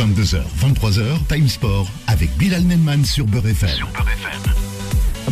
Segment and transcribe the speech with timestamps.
[0.00, 3.84] 22h, 23h, Time Sport avec Bilal Nenman sur Beurre FM.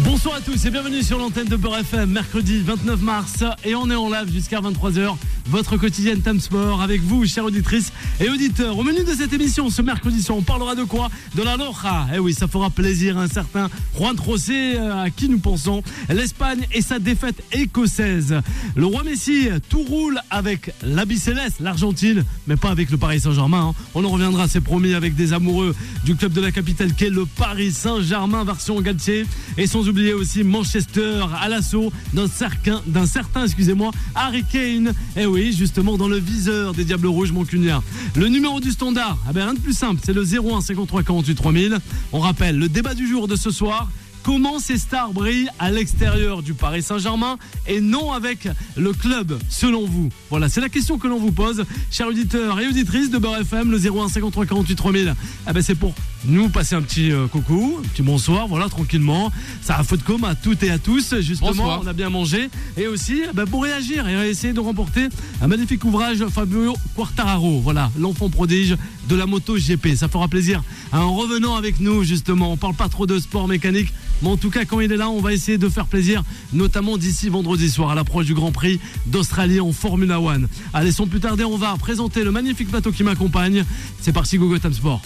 [0.00, 3.89] Bonsoir à tous et bienvenue sur l'antenne de Beurre FM, mercredi 29 mars et on
[3.91, 5.17] est en live jusqu'à 23h,
[5.49, 8.77] votre quotidienne Time Sport avec vous, chères auditrices et auditeurs.
[8.79, 11.09] Au menu de cette émission, ce mercredi on parlera de quoi?
[11.34, 12.07] De la Loja.
[12.14, 15.82] Eh oui, ça fera plaisir à un certain Juan Trocé, euh, à qui nous pensons.
[16.11, 18.34] L'Espagne et sa défaite écossaise.
[18.75, 23.68] Le roi Messi, tout roule avec l'habit céleste, l'Argentine, mais pas avec le Paris Saint-Germain.
[23.71, 23.85] hein.
[23.94, 27.25] On en reviendra, c'est promis, avec des amoureux du club de la capitale qu'est le
[27.25, 29.25] Paris Saint-Germain version Galtier.
[29.57, 34.93] Et sans oublier aussi Manchester à l'assaut d'un certain, certain, excusez-moi, Harry Kane.
[35.17, 37.83] Et oui, justement dans le viseur des Diables Rouges Moncuniens.
[38.16, 41.34] Le numéro du standard, ah ben rien de plus simple, c'est le 01 53 48
[41.34, 41.78] 3000.
[42.12, 43.88] On rappelle le débat du jour de ce soir.
[44.23, 49.87] Comment ces stars brillent à l'extérieur du Paris Saint-Germain et non avec le club, selon
[49.87, 53.39] vous Voilà, c'est la question que l'on vous pose, chers auditeurs et auditrices de Beurre
[53.41, 55.15] FM, le 01 53 48 3000.
[55.47, 55.95] Ah ben c'est pour
[56.27, 59.33] nous passer un petit euh, coucou, un petit bonsoir, voilà, tranquillement.
[59.62, 61.81] Ça a faute com à toutes et à tous, justement, Bonsoir.
[61.83, 62.51] on a bien mangé.
[62.77, 65.09] Et aussi, bah, pour réagir et essayer de remporter
[65.41, 68.77] un magnifique ouvrage Fabio Quartararo, voilà, l'enfant prodige
[69.09, 69.95] de la moto GP.
[69.97, 70.62] Ça fera plaisir.
[70.92, 74.36] Hein, En revenant avec nous, justement, on parle pas trop de sport mécanique, mais en
[74.36, 77.70] tout cas, quand il est là, on va essayer de faire plaisir, notamment d'ici vendredi
[77.70, 80.48] soir, à l'approche du Grand Prix d'Australie en Formula One.
[80.72, 83.64] Allez, sans plus tarder, on va présenter le magnifique plateau qui m'accompagne.
[84.00, 85.02] C'est parti, Gogo Time Sport.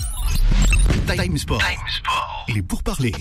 [1.07, 1.63] Time Sport.
[2.49, 3.13] Il est pour parler.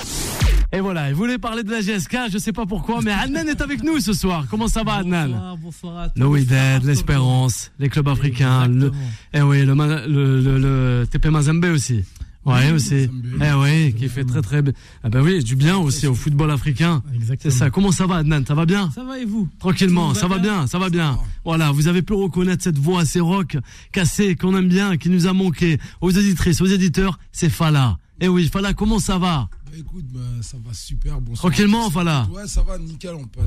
[0.74, 3.60] Et voilà, il voulait parler de la GSK, je sais pas pourquoi, mais Adnan est
[3.62, 4.46] avec nous ce soir.
[4.50, 6.20] Comment ça va, Adnan Bonsoir, bonsoir à tous.
[6.20, 9.04] Le Wydad, l'Espérance, les clubs africains, le, Exactement.
[9.34, 12.04] eh oui, le, Ma- le, le, le TP Mazembe aussi.
[12.44, 13.08] Ouais, aussi.
[13.40, 14.74] Eh oui, qui fait très très bien.
[15.04, 17.04] Ah ben oui, du bien aussi au football africain.
[17.12, 17.54] C'est Exactement.
[17.54, 17.70] ça.
[17.70, 18.44] Comment ça va, Adnan?
[18.48, 18.90] Ça va bien?
[18.96, 19.48] Ça va et vous?
[19.60, 21.20] Tranquillement, ça va bien, ça va bien.
[21.46, 23.58] Voilà, vous avez pu reconnaître cette voix assez rock,
[23.92, 25.78] cassée, qu'on aime bien, qui nous a manqué.
[26.02, 27.98] Aux auditrices, aux éditeurs, c'est Fala.
[28.20, 29.48] Eh oui, Fala, comment ça va?
[29.66, 31.22] Bah écoute, bah, ça va super.
[31.22, 31.52] Bonsoir.
[31.52, 32.28] Tranquillement, voilà.
[32.32, 33.14] Ouais, ça va, nickel.
[33.16, 33.40] On peut,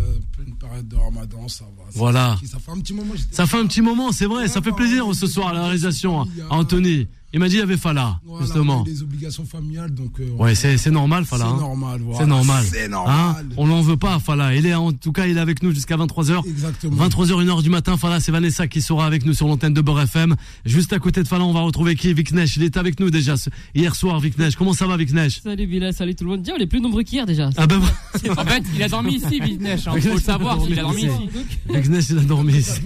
[0.47, 1.85] une période de ramadan, ça va.
[1.91, 2.39] C'est Voilà.
[2.47, 3.13] Ça fait un petit moment.
[3.31, 6.23] Ça fait un petit moment, c'est vrai, ça fait plaisir ce soir à la réalisation,
[6.23, 7.09] hein, Anthony.
[7.35, 8.79] Il m'a dit il y avait Fala, Voilà, justement.
[8.79, 10.13] on a des obligations familiales, donc.
[10.21, 11.45] euh, Ouais, c'est c'est normal, Fala.
[11.47, 11.57] C'est hein.
[11.59, 12.21] normal, voilà.
[12.21, 12.65] C'est normal.
[12.71, 13.47] C'est Hein normal.
[13.57, 14.55] on l'en veut pas, Fala.
[14.55, 16.47] Il est en tout cas, il est avec nous jusqu'à 23h.
[16.49, 17.07] Exactement.
[17.09, 20.03] 23h, 1h du matin, Fala, c'est Vanessa qui sera avec nous sur l'antenne de Beurre
[20.03, 20.37] FM.
[20.65, 22.15] Juste à côté de Fala, on va retrouver qui?
[22.15, 22.57] Viknesh.
[22.57, 23.35] Il était avec nous déjà
[23.75, 24.55] hier soir, Viknesh.
[24.55, 26.43] Comment ça va, Viknesh Salut Bilal, salut tout le monde.
[26.43, 27.51] Dis, on est plus nombreux qu'hier déjà.
[27.57, 29.89] Ah ben, En fait, il a dormi ici, Vitnesh.
[29.89, 29.95] Hein.
[30.01, 31.29] Faut le savoir, il a dormi ici.
[31.69, 32.81] Viknesh, il a dormi ici.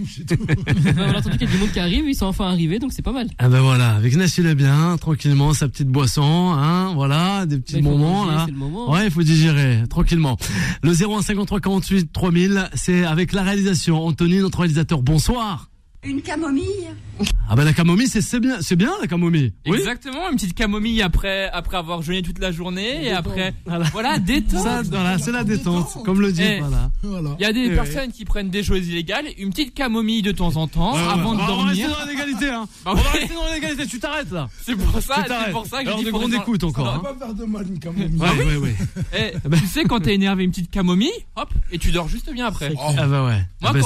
[0.97, 2.93] on a entendu qu'il y a du monde qui arrive, ils sont enfin arrivés, donc
[2.95, 3.29] c'est pas mal.
[3.39, 7.83] Ah ben voilà, Viknesh, il est bien, tranquillement, sa petite boisson, hein, voilà, des petits
[7.83, 8.47] moments, là.
[8.53, 8.91] moment.
[8.91, 10.37] Ouais, il faut digérer, tranquillement.
[10.83, 14.05] Le 0153 48 3000, c'est avec la réalisation.
[14.05, 15.69] Anthony, notre réalisateur, bonsoir.
[16.05, 16.65] Une camomille
[17.51, 19.53] Ah ben la camomille, c'est c'est bien, c'est bien la camomille.
[19.67, 19.79] Oui.
[19.79, 23.85] Exactement, une petite camomille après, après avoir jeûné toute la journée et après, Voilà.
[23.93, 24.63] voilà, détente.
[24.63, 26.61] Ça, voilà, c'est la détente, comme le dit, Eh.
[26.61, 26.91] voilà.
[27.03, 27.31] Voilà.
[27.41, 30.31] Il y a des Eh personnes qui prennent des choses illégales, une petite camomille de
[30.31, 31.09] temps en temps Ouais, ouais.
[31.09, 31.99] avant de On va rester dormir.
[31.99, 32.69] dans légalité, hein.
[32.85, 34.49] Bah On va rester dans légalité, tu t'arrêtes là.
[34.63, 36.87] C'est pour ça, c'est pour ça que je Alors dis de faut grande écoute encore,
[36.87, 37.01] Ça hein.
[37.03, 38.21] va pas faire de mal, une camomille.
[38.21, 38.77] Ouais, ouais, ouais.
[39.19, 42.47] Eh, tu sais quand t'es énervé une petite camomille, hop, et tu dors juste bien
[42.47, 42.73] après.
[42.77, 42.93] Oh.
[42.97, 43.43] Ah bah ouais.
[43.61, 43.83] Moi, Ah ben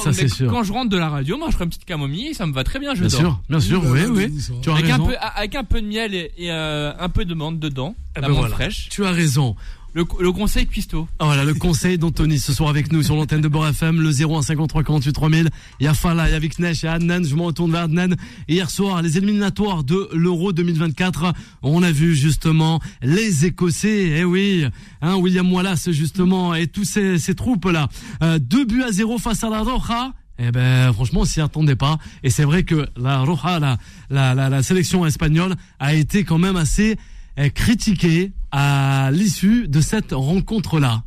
[0.51, 2.02] quand, je rentre de la radio, moi je ferai une petite camomille
[2.35, 3.21] ça me va très bien, je Bien dors.
[3.21, 4.33] sûr, bien sûr, oui, oui.
[4.63, 5.07] Tu as Avec un, raison.
[5.07, 8.21] peu, avec un peu de miel et, et, euh, un peu de menthe dedans, Ah
[8.21, 8.55] la ben menthe voilà.
[8.55, 8.89] fraîche.
[8.91, 9.57] Tu as raison.
[9.95, 11.07] Le, le conseil cuistot.
[11.19, 14.11] Ah, voilà, le conseil d'Anthony ce soir avec nous sur l'antenne de Bord FM, le
[14.11, 15.51] 0153 48 3000.
[15.81, 17.23] Il y a Fala, il y a Viknesh, il y a Adnan.
[17.23, 18.15] Je me retourne vers Adnan.
[18.49, 24.15] Hier soir, les éliminatoires de l'Euro 2024, on a vu justement les Écossais.
[24.21, 24.65] Eh oui,
[25.03, 27.89] hein, William Wallace justement et tous ces, ces troupes là.
[28.23, 30.15] Euh, deux buts à zéro face à la Roja.
[30.45, 31.99] Eh ben, franchement, on s'y attendait pas.
[32.25, 33.79] Et c'est vrai que la Roja, la,
[34.11, 36.99] la, la, la sélection espagnole, a été quand même assez
[37.39, 41.05] euh, critiquée à l'issue de cette rencontre-là.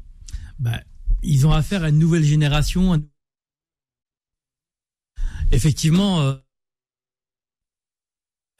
[0.59, 0.79] Bah,
[1.21, 3.01] ils ont affaire à une nouvelle génération.
[5.51, 6.33] Effectivement, euh,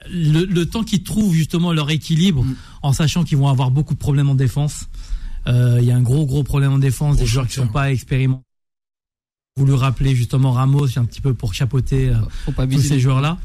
[0.08, 2.56] le, le temps qu'ils trouvent justement leur équilibre, Mm.
[2.82, 4.88] en sachant qu'ils vont avoir beaucoup de problèmes en défense.
[5.48, 7.68] Euh, Il y a un gros gros problème en défense, Gros des joueurs qui sont
[7.68, 8.45] pas expérimentés.
[9.58, 13.38] Voulu rappeler justement Ramos un petit peu pour chapeauter euh, Faut pas tous ces joueurs-là.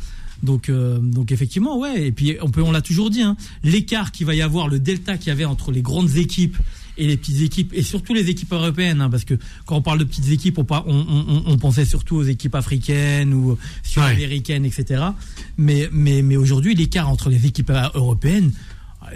[0.44, 2.08] Donc, euh, donc effectivement, ouais.
[2.08, 4.78] Et puis on peut, on l'a toujours dit, hein, l'écart qu'il va y avoir, le
[4.78, 6.58] delta qu'il y avait entre les grandes équipes
[6.98, 9.36] et les petites équipes, et surtout les équipes européennes, hein, parce que
[9.66, 13.34] quand on parle de petites équipes, on, on, on, on pensait surtout aux équipes africaines
[13.34, 15.06] ou sud-américaines, etc.
[15.56, 18.52] Mais, mais, mais aujourd'hui, l'écart entre les équipes euh, européennes,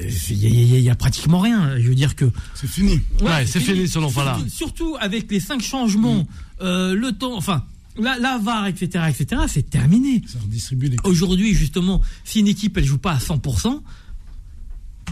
[0.01, 1.77] il y, a- y y pratiquement rien.
[1.79, 2.99] Je veux dire que C'est fini.
[3.21, 4.35] Ouais, c'est fini selon Fala.
[4.35, 6.27] Surtout, surtout avec les cinq changements,
[6.61, 7.63] euh, le temps, enfin,
[7.97, 10.21] la, la VAR, etc., etc., c'est terminé.
[10.27, 13.81] Ça redistribue les Aujourd'hui, justement, si une équipe elle joue pas à 100%,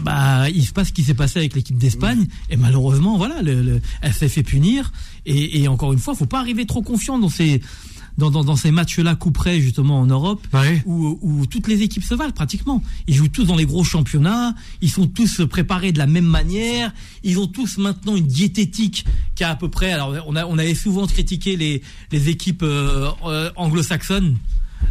[0.02, 3.62] bah il se passe ce qui s'est passé avec l'équipe d'Espagne et malheureusement voilà, le,
[3.62, 4.92] le- elle s'est fait punir
[5.24, 7.62] et, et encore une fois, faut pas arriver trop confiant dans ces
[8.18, 10.82] dans, dans, dans ces matchs-là coup près justement en Europe Ouais.
[10.86, 12.82] où, où toutes les équipes se valent pratiquement.
[13.08, 16.92] Ils jouent tous dans les gros championnats, ils sont tous préparés de la même manière,
[17.22, 19.92] ils ont tous maintenant une diététique qui a à peu près.
[19.92, 21.82] Alors on, a, on avait souvent critiqué les,
[22.12, 24.36] les équipes euh, euh, anglo-saxonnes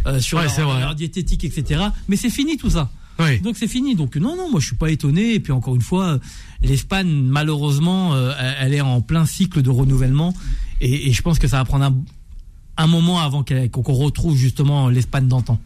[0.08, 1.82] euh, sur Ouais, leur, diététique, etc.
[2.08, 2.92] Mais c'est fini tout ça.
[3.20, 3.40] Oui.
[3.42, 3.96] Donc c'est fini.
[3.96, 5.36] Donc non, non, moi je suis pas étonné.
[5.36, 6.20] Et puis encore une fois,
[6.64, 10.34] l'Espagne, malheureusement, euh, elle elle est en plein cycle de renouvellement.
[10.82, 11.96] Et, et je pense que ça va prendre un,
[12.78, 15.60] un moment avant qu'on retrouve justement l'Espagne d'antan.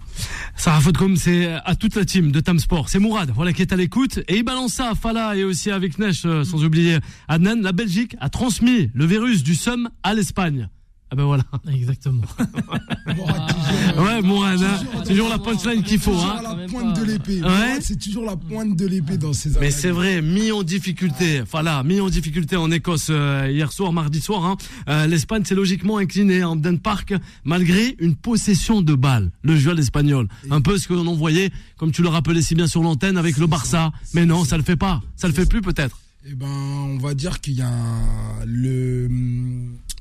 [0.55, 2.89] Sarah Fodcom, c'est à toute la team de Tam Sport.
[2.89, 4.19] C'est Mourad, voilà, qui est à l'écoute.
[4.27, 7.61] Et il balance ça à Fala et aussi avec Nesh, euh, sans oublier Adnan.
[7.61, 10.69] La Belgique a transmis le virus du SUM à l'Espagne.
[11.09, 11.43] Ah ben voilà.
[11.71, 12.21] Exactement.
[13.15, 16.11] Mourad, toujours, Ouais, Mourad, hein, toujours, toujours la punchline qu'il faut.
[16.11, 16.41] toujours Hein.
[16.57, 17.41] la pointe de l'épée.
[17.41, 17.77] Ouais.
[17.79, 21.43] C'est toujours la pointe de l'épée dans ces Mais c'est vrai, mis en difficulté.
[21.49, 24.43] Voilà, mis en difficulté en Écosse euh, hier soir, mardi soir.
[24.45, 24.57] Hein.
[24.89, 27.13] Euh, L'Espagne s'est logiquement inclinée en Eden Park
[27.45, 29.31] malgré une possession de balle.
[29.43, 32.67] Le joueur espagnol, un peu ce que l'on voyait, comme tu le rappelais si bien
[32.67, 33.93] sur l'antenne avec le Barça.
[34.13, 35.01] Mais non, ça le fait pas.
[35.15, 35.99] Ça le fait plus peut-être.
[36.29, 39.07] Eh ben, on va dire qu'il y a un- le,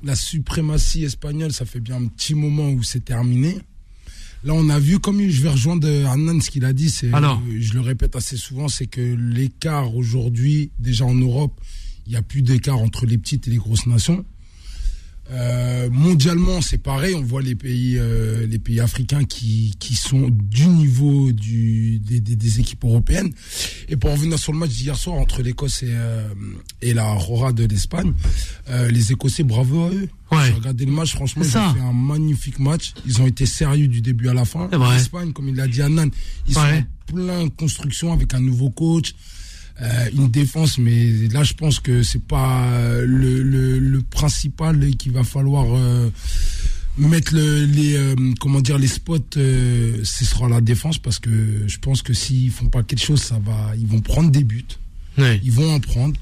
[0.03, 3.59] la suprématie espagnole, ça fait bien un petit moment où c'est terminé.
[4.45, 7.43] Là, on a vu, comme je vais rejoindre Annan, ce qu'il a dit, c'est, Alors
[7.49, 11.61] euh, je le répète assez souvent, c'est que l'écart aujourd'hui, déjà en Europe,
[12.07, 14.25] il n'y a plus d'écart entre les petites et les grosses nations.
[15.33, 17.15] Euh, mondialement, c'est pareil.
[17.17, 22.21] On voit les pays, euh, les pays africains qui, qui sont du niveau du, des,
[22.21, 23.33] des, des équipes européennes.
[23.89, 26.29] Et pour revenir sur le match d'hier soir entre l'Écosse et, euh,
[26.81, 28.13] et la Rora de l'Espagne,
[28.71, 30.09] euh, les Écossais, bravo à eux.
[30.31, 30.47] Ouais.
[30.47, 32.93] J'ai regardé le match, franchement, C'est ils ont fait un magnifique match.
[33.07, 34.69] Ils ont été sérieux du début à la fin.
[34.93, 36.09] L'Espagne, comme il l'a dit Annan,
[36.49, 36.63] ils Ouais.
[36.63, 39.15] sont en plein construction avec un nouveau coach.
[39.83, 44.79] Euh, une défense, mais là je pense que c'est pas euh, le, le, le principal
[44.97, 46.09] qu'il va falloir euh,
[46.99, 49.19] mettre le, les euh, comment dire les spots.
[49.37, 51.31] euh, ce sera la défense parce que
[51.67, 54.65] je pense que s'ils font pas quelque chose, ça va, ils vont prendre des buts,
[55.19, 55.41] Oui.
[55.45, 56.15] ils vont en prendre.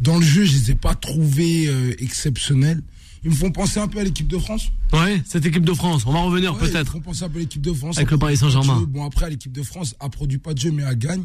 [0.00, 2.82] Dans le jeu, je les ai pas trouvés euh, exceptionnels.
[3.24, 4.70] Ils me font penser un peu à l'équipe de France.
[4.92, 6.04] Ouais, cette équipe de France.
[6.06, 6.92] On va revenir Ouais, Ils peut-être.
[6.92, 7.96] font penser un peu à l'équipe de France.
[7.98, 8.84] Avec le Paris Saint-Germain.
[8.88, 11.24] Bon, après, l'équipe de France a produit pas de jeu, mais elle gagne.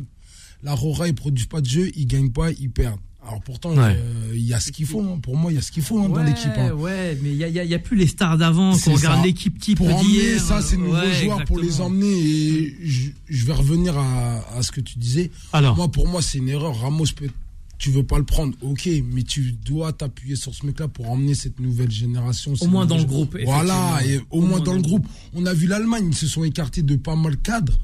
[0.64, 3.00] La Rora, ils produisent pas de jeu, ils gagnent pas, ils perdent.
[3.28, 3.96] Alors pourtant, Ouais.
[3.98, 5.02] euh, il y a ce qu'il faut.
[5.02, 5.20] hein.
[5.22, 6.50] Pour moi, il y a ce qu'il faut hein, dans l'équipe.
[6.58, 6.72] hein.
[6.74, 8.74] ouais, mais il y a, y a- y a plus les stars d'avant.
[8.74, 11.82] C'est Quand on regarde l'équipe type Pour emmener ça, ces nouveaux ouais, joueurs, pour les
[11.82, 12.12] emmener.
[12.12, 15.30] Et je, je vais revenir à, à ce que tu disais.
[15.54, 16.76] Alors, Moi, pour moi, c'est une erreur.
[16.80, 17.30] Ramos, peut,
[17.78, 21.36] tu veux pas le prendre, ok, mais tu dois t'appuyer sur ce mec-là pour emmener
[21.36, 22.56] cette nouvelle génération.
[22.56, 25.06] ces moins dans le groupe, Voilà, et au, moins dans, le groupe.
[25.34, 27.78] On a vu l'Allemagne, ils se sont écartés de pas mal de cadres.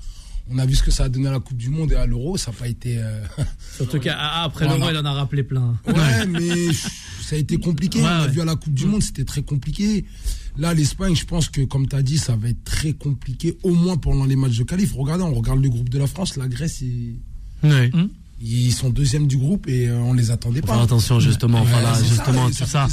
[0.50, 2.06] On a vu ce que ça a donné à la Coupe du Monde et à
[2.06, 2.38] l'Euro.
[2.38, 2.98] Ça n'a pas été.
[3.00, 3.20] euh,
[3.76, 4.80] Surtout qu'après Voilà.
[4.80, 5.78] l'Euro, il en a rappelé plein.
[5.88, 6.72] Ouais, mais
[7.22, 8.00] ça a été compliqué.
[8.00, 8.32] Ouais, On a ouais.
[8.32, 10.06] vu à la Coupe du Monde, c'était très compliqué.
[10.58, 13.74] Là, l'Espagne, je pense que, comme tu as dit, ça va être très compliqué, au
[13.76, 14.94] moins pendant les matchs de qualif.
[14.96, 17.20] Regardez, on regarde le groupe de la France, la Grèce, ils,
[17.64, 17.92] oui.
[18.40, 20.74] Ils sont deuxième du groupe et euh, on les attendait pas.
[20.74, 22.88] faire attention justement, Ouais, voilà, ça, justement, et tout ça.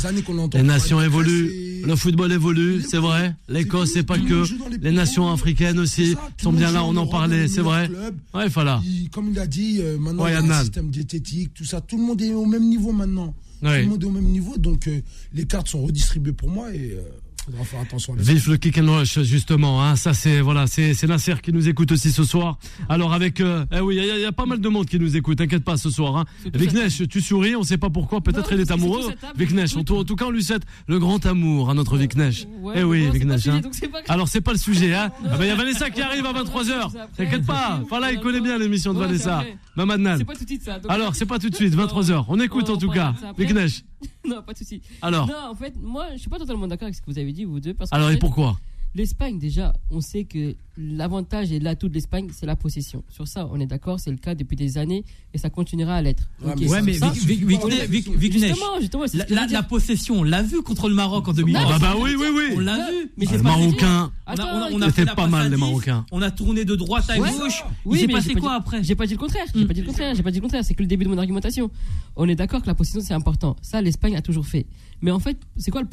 [0.55, 3.35] Les nations évoluent, le football évolue, c'est vrai.
[3.49, 4.45] L'Écosse, c'est pas que
[4.81, 7.91] les nations africaines aussi ça, sont bien là, on en parlait, c'est vrai.
[8.33, 8.81] Ouais, voilà.
[8.85, 11.81] Il- comme il a dit, euh, maintenant il y a un système diététique, tout ça,
[11.81, 13.35] tout le monde est au même niveau maintenant.
[13.61, 15.01] Tout le monde est au même niveau, donc euh,
[15.33, 16.97] les cartes sont redistribuées pour moi et
[17.45, 19.97] faudra faire attention à les Vive le kick and rush justement, hein.
[19.97, 22.59] ça c'est voilà, c'est c'est Nasser qui nous écoute aussi ce soir.
[22.89, 24.87] Alors avec, euh, eh oui, il y, a- il y a pas mal de monde
[24.87, 26.17] qui nous écoute, t'inquiète pas ce soir.
[26.17, 26.25] Hein.
[26.55, 29.13] Viknesh, tu souris, on sait pas pourquoi, peut-être il est amoureux.
[29.37, 32.47] Viknesh, en tout, en tout cas on lui souhaite le grand amour à notre Viknesh.
[32.63, 33.47] Ouais, eh oui, bon, Viknesh.
[33.49, 33.61] Hein.
[33.93, 33.99] pas.
[34.09, 35.11] Alors c'est pas le sujet, hein.
[35.31, 36.93] Ah ben il y a Vanessa qui arrive à 23h.
[37.17, 39.45] T'inquiète pas, voilà, il connaît bien l'émission de Vanessa.
[39.77, 40.19] Mamadnan.
[40.19, 40.79] C'est pas tout de suite ça.
[40.89, 42.25] Alors c'est pas tout de suite, 23h.
[42.29, 43.13] On écoute en tout cas.
[43.37, 43.83] Viknesh.
[44.29, 44.81] Non, pas de souci.
[45.03, 47.33] Alors, Non, en fait, moi, je suis pas totalement d'accord avec ce que vous avez
[47.33, 47.75] dit, vous deux.
[47.75, 48.59] Parce que alors en et pourquoi?
[48.97, 53.03] L'Espagne, déjà, on sait que l'avantage et l'atout de l'Espagne, c'est la possession.
[53.09, 56.03] Sur ça, on est d'accord, c'est le cas depuis des années et ça continuera à
[56.03, 56.29] l'être.
[56.41, 59.05] Ouais, Ok, mais Ouais, mais Vic- Vic- Vic- Justement, justement,
[59.51, 61.61] la, possession, on l'a vu contre le Maroc en Non, 2020.
[61.67, 62.55] Ah bah c'est oui, oui, oui.
[62.57, 63.11] On l'a Non, vu.
[63.17, 63.43] Mais Ah, les.
[63.43, 64.13] Marocains.
[64.27, 66.07] On a, Attends, on a- on il a C'était fait pas mal, les 10, Marocains.
[66.13, 67.33] On a tourné de droite à Ouais.
[67.33, 67.65] gauche.
[67.85, 69.45] Oui, il mais passé quoi dit- après J'ai pas dit le contraire.
[69.53, 69.67] J'ai Mm.
[69.67, 70.15] pas dit le contraire.
[70.15, 70.65] J'ai pas dit le contraire.
[70.65, 71.69] C'est que le début de mon argumentation.
[72.15, 73.57] On est d'accord que la possession c'est important.
[73.61, 74.67] Ça, l'Espagne a toujours fait.
[75.03, 75.89] Mais en fait, c'est quoi le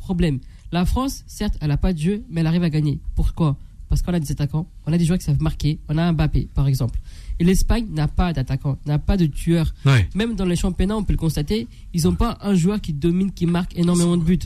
[0.00, 0.40] problème?
[0.72, 2.98] La France, certes, elle a pas de jeu, mais elle arrive à gagner.
[3.14, 3.56] Pourquoi?
[3.88, 5.78] Parce qu'on a des attaquants, on a des joueurs qui savent marquer.
[5.88, 7.00] On a un Mbappé, par exemple.
[7.40, 9.74] Et l'Espagne n'a pas d'attaquant, n'a pas de tueur.
[9.84, 10.08] Ouais.
[10.14, 13.32] Même dans les championnats, on peut le constater, ils n'ont pas un joueur qui domine,
[13.32, 14.38] qui marque énormément de buts.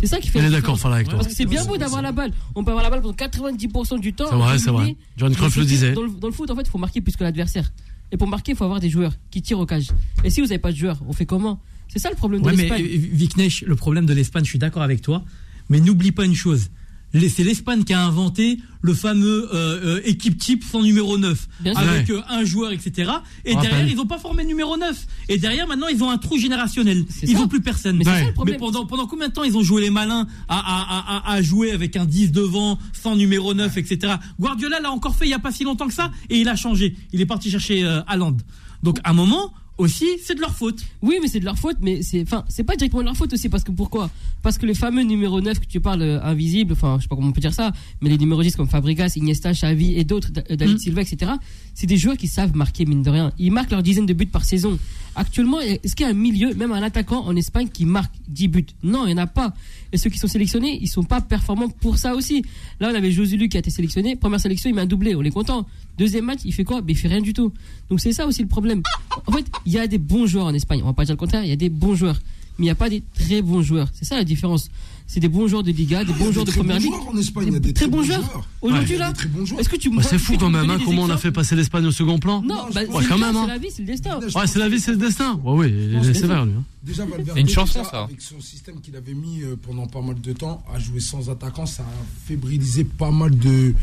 [0.00, 1.16] C'est ça qui fait la est d'accord, avec toi.
[1.18, 2.32] Parce que c'est bien beau d'avoir la balle.
[2.54, 4.26] On peut avoir la balle pendant 90% du temps.
[4.30, 4.96] C'est vrai, c'est vrai.
[5.16, 5.92] John Mais Cruyff le disait.
[5.92, 7.70] Dans le, dans le foot, en fait, il faut marquer plus que l'adversaire.
[8.12, 9.88] Et pour marquer, il faut avoir des joueurs qui tirent au cage.
[10.24, 11.60] Et si vous n'avez pas de joueurs, on fait comment?
[11.88, 12.82] C'est ça le problème de Ouais, mais l'Espagne.
[12.84, 15.24] euh, Viknesh, le problème de l'Espagne, je suis d'accord avec toi.
[15.68, 16.68] Mais n'oublie pas une chose.
[17.14, 21.48] C'est l'Espagne qui a inventé le fameux euh, euh, équipe type sans numéro 9.
[21.60, 21.80] Bien sûr.
[21.80, 23.10] Avec euh, un joueur, etc.
[23.46, 25.06] Et derrière, ils n'ont pas formé numéro 9.
[25.30, 27.06] Et derrière, maintenant, ils ont un trou générationnel.
[27.22, 27.96] Ils n'ont plus personne.
[27.96, 28.20] Mais Ouais.
[28.20, 30.82] ça le Mais pendant, pendant combien de temps ils ont joué les malins à, à,
[30.98, 34.14] à, à- à jouer avec un 10 devant, sans numéro 9, etc.
[34.38, 36.56] Guardiola l'a encore fait il n'y a pas si longtemps que ça et il a
[36.56, 36.96] changé.
[37.14, 38.36] Il est parti chercher euh, Haaland.
[38.82, 40.80] Donc à un moment aussi, c'est de leur faute.
[41.02, 43.32] Oui, mais c'est de leur faute, mais c'est, enfin, c'est pas directement de leur faute
[43.32, 44.10] aussi, parce que pourquoi?
[44.42, 47.16] Parce que les fameux numéros 9 que tu parles, euh, invisibles, enfin, je sais pas
[47.16, 50.30] comment on peut dire ça, mais les numéros 10 comme Fabregas, Iniesta, Xavi et d'autres,
[50.30, 50.78] Da- David Mm.
[50.78, 51.32] Silva, etc.,
[51.74, 53.32] c'est des joueurs qui savent marquer, mine de rien.
[53.38, 54.78] Ils marquent leur dizaine de buts par saison.
[55.18, 58.48] Actuellement, est-ce qu'il y a un milieu, même un attaquant en Espagne qui marque 10
[58.48, 58.66] buts?
[58.82, 59.54] Non, il n'y en a pas.
[59.92, 62.44] Et ceux qui sont sélectionnés, ils sont pas performants pour ça aussi.
[62.80, 64.14] Là, on avait Josulu qui a été sélectionné.
[64.14, 65.66] Première sélection, il met un doublé, on est content.
[65.96, 66.82] Deuxième match, il fait quoi?
[66.82, 67.50] Ben, Il fait rien du tout.
[67.88, 68.82] Donc c'est ça aussi le problème.
[69.26, 70.80] En fait, il y a des bons joueurs en Espagne.
[70.82, 72.20] On va pas dire le contraire, il y a des bons joueurs.
[72.58, 73.88] Mais il n'y a pas des très bons joueurs.
[73.92, 74.68] C'est ça la différence.
[75.08, 76.88] C'est des bons joueurs de Liga, des Il y a bons joueurs de première ligue.
[76.88, 78.44] joueurs en Espagne, il y a des très bons joueurs.
[78.60, 79.60] Aujourd'hui, là, des très bons joueurs.
[79.60, 81.54] est-ce que tu me Ouais, c'est fou quand même, hein, comment on a fait passer
[81.54, 82.42] l'Espagne au second plan.
[82.42, 83.42] Non, bah, quand même, hein.
[83.44, 84.18] c'est la vie, c'est le destin.
[84.18, 85.34] Ouais, c'est la vie, c'est le destin.
[85.44, 85.72] Ouais, oui,
[86.02, 86.54] il est sévère, lui.
[86.58, 86.64] hein.
[86.82, 88.02] Déjà, Valverde, une chanson, déjà, ça.
[88.02, 91.30] Avec son système qu'il avait mis euh, pendant pas mal de temps, à jouer sans
[91.30, 93.74] attaquant, ça a fébrilisé pas mal de,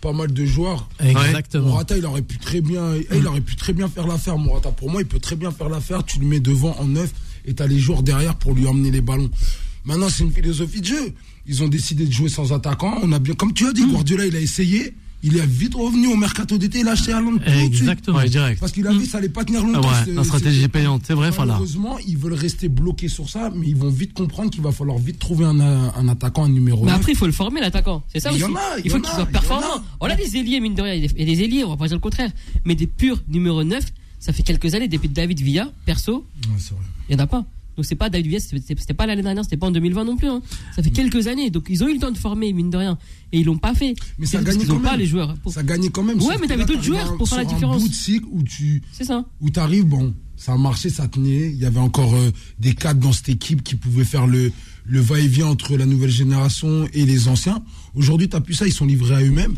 [0.00, 0.88] pas mal de joueurs.
[0.98, 1.66] Exactement.
[1.68, 4.38] Morata, il aurait pu très bien, il aurait pu très bien faire l'affaire.
[4.38, 6.04] Morata, pour moi, il peut très bien faire l'affaire.
[6.04, 7.12] Tu le mets devant en neuf
[7.46, 9.30] et t'as les joueurs derrière pour lui emmener les ballons.
[9.84, 11.12] Maintenant, c'est une philosophie de jeu.
[11.46, 12.98] Ils ont décidé de jouer sans attaquant.
[13.02, 14.94] On a bien, comme tu as dit, Guardiola, il a essayé.
[15.22, 16.80] Il est vite revenu au mercato d'été.
[16.80, 17.66] Il a acheté Haaland tout de suite.
[17.74, 18.16] Exactement.
[18.18, 18.58] Ouais, direct.
[18.58, 19.88] Parce qu'il a vu, ça allait pas tenir Ah longtemps.
[19.88, 21.52] ouais, c'est- la stratégie payante, c'est vrai, Fala.
[21.54, 24.96] Malheureusement, ils veulent rester bloqués sur ça, mais ils vont vite comprendre qu'il va falloir
[24.96, 27.00] vite trouver un, un attaquant, un numéro Mais 9.
[27.00, 28.02] après, il faut le former, l'attaquant.
[28.10, 28.44] C'est ça aussi.
[28.44, 29.82] en a, il faut qu'il soit performant.
[30.00, 30.94] On a des ailiers, mine de rien.
[30.94, 32.30] Il y a des ailiers, on va pas dire le contraire.
[32.64, 33.84] Mais des purs numéro 9,
[34.20, 36.52] ça fait quelques années, depuis David Villa, perso, Ouais,
[37.08, 37.44] il n'y en a pas.
[37.76, 40.28] Donc c'est pas David Villa, c'était pas l'année dernière, c'était pas en 2020 non plus.
[40.28, 40.42] hein.
[40.76, 41.50] Ça fait quelques années.
[41.50, 42.98] Donc ils ont eu le temps de former, mine de rien.
[43.32, 43.94] Et ils l'ont pas fait.
[44.18, 45.00] Mais ça gagne quand ont pas même.
[45.00, 45.34] les joueurs.
[45.38, 46.20] pour- Ça gagnait quand même.
[46.20, 47.76] Ouais, mais t'avais d'autres joueurs pour faire la différence.
[47.76, 49.24] Un bout de cycle où tu C'est ça.
[49.40, 51.50] où t'arrives, bon, ça a marché, ça tenait.
[51.52, 54.52] Il y avait encore euh, des cadres dans cette équipe qui pouvaient faire le,
[54.84, 57.62] le va-et-vient entre la nouvelle génération et les anciens.
[57.94, 59.54] Aujourd'hui, t'as plus ça, ils sont livrés à eux-mêmes.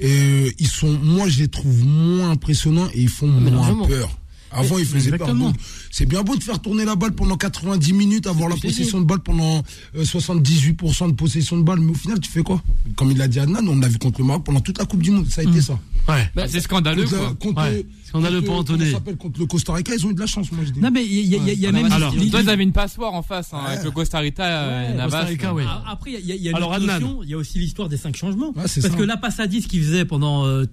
[0.00, 3.86] Et euh, ils sont, moi, je les trouve moins impressionnants et ils font mais moins
[3.86, 4.10] peur.
[4.50, 5.20] Avant, ils faisaient peur.
[5.28, 5.46] Exactement.
[5.50, 5.56] Donc,
[5.90, 9.04] C'est bien beau de faire tourner la balle pendant 90 minutes, avoir la possession de
[9.04, 9.62] balle pendant
[9.96, 12.62] euh, 78% de possession de balle, mais au final, tu fais quoi?
[12.96, 15.02] Comme il l'a dit Adnan, on l'a vu contre le Maroc pendant toute la Coupe
[15.02, 15.78] du Monde, ça a été ça.
[16.08, 16.30] Ouais.
[16.34, 17.34] Bah, Ah, c'est scandaleux, Contre, quoi.
[17.38, 17.86] contre- Ouais.
[18.04, 18.92] Scandaleux contre- pour Anthony.
[19.38, 20.80] le Costa Rica, ils ont eu de la chance, moi je dis.
[20.80, 21.82] Non mais il y a, il y a- il y a Ouais.
[21.82, 24.88] même Alors, toi, ils avaient une passoire en face, hein, avec le Costa Rica, euh,
[24.90, 25.10] Ouais, Navas.
[25.18, 25.62] Costa Rica, oui.
[25.66, 27.34] Ah, Après, il y a- il y a, il y a Alors, notion, il y
[27.34, 28.52] a aussi l'histoire des cinq changements.
[28.56, 28.98] Ouais, c'est Parce ça.
[28.98, 30.64] que la passe à 10 qu'il faisait pendant euh,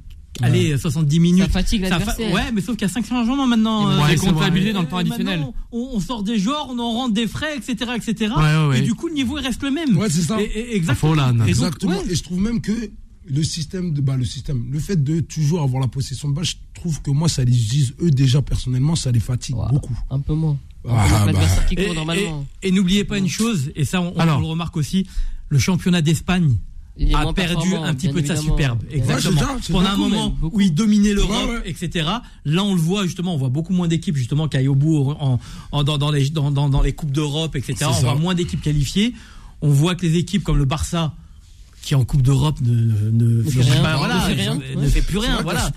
[0.41, 1.43] allez, 70 minutes.
[1.45, 2.31] Ça fatigue l'adversaire.
[2.33, 3.87] Ouais, mais sauf qu'il y a 5 changements maintenant.
[3.87, 4.73] Ouais, euh, comptabilisé vrai.
[4.73, 5.45] dans le temps additionnel.
[5.71, 7.91] On, on sort des joueurs, on en rentre des frais, etc.
[7.95, 8.33] etc.
[8.37, 8.79] Ouais, ouais, ouais.
[8.79, 9.97] Et du coup, le niveau il reste le même.
[9.97, 10.41] Ouais, c'est ça.
[10.41, 11.11] Et- et- exactement.
[11.11, 11.29] faut, là.
[11.31, 11.97] Et donc, Exactement.
[11.97, 12.11] ouais.
[12.11, 12.71] Et je trouve même que
[13.27, 16.45] le système de bah, le système, le fait de toujours avoir la possession de balle,
[16.45, 19.69] je trouve que moi ça les utilise eux déjà personnellement, ça les fatigue Wow.
[19.71, 19.97] beaucoup.
[20.11, 20.57] Un peu moins.
[20.87, 22.13] Ah, bah.
[22.61, 24.39] Et, n'oubliez pas une chose, et ça on, on Alors.
[24.39, 25.07] le remarque aussi,
[25.49, 26.55] le championnat d'Espagne
[26.97, 28.79] Il a perdu un petit peu de sa superbe.
[28.89, 29.39] Exactement.
[29.41, 31.69] ça, Pendant un moment même, où il dominait l'Europe, Ouais, ouais.
[31.69, 32.07] etc.
[32.45, 35.11] Là, on le voit justement, on voit beaucoup moins d'équipes justement qui aillent au bout
[35.19, 35.39] en,
[35.73, 37.75] en- dans, dans les, dans, dans- dans les coupes d'Europe, etc.
[37.89, 37.99] On ça.
[38.01, 39.13] voit moins d'équipes qualifiées.
[39.61, 41.13] On voit que les équipes comme le Barça,
[41.81, 42.71] qui en Coupe d'Europe ne,
[43.11, 44.87] ne, fait rien, ne voilà, fait rien, ne ouais.
[44.87, 45.41] fait plus rien.
[45.43, 45.69] Voilà.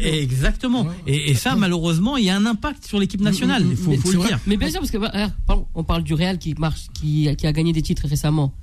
[0.00, 0.82] Exactement.
[0.84, 0.92] Ouais.
[1.06, 3.64] Et, et ça, malheureusement, il y a un impact sur l'équipe nationale.
[3.68, 4.38] Il faut, Mais faut c'est le dire.
[4.46, 5.12] Mais bien sûr, parce que bah,
[5.46, 8.54] pardon, on parle du Real qui marche, qui, qui a gagné des titres récemment.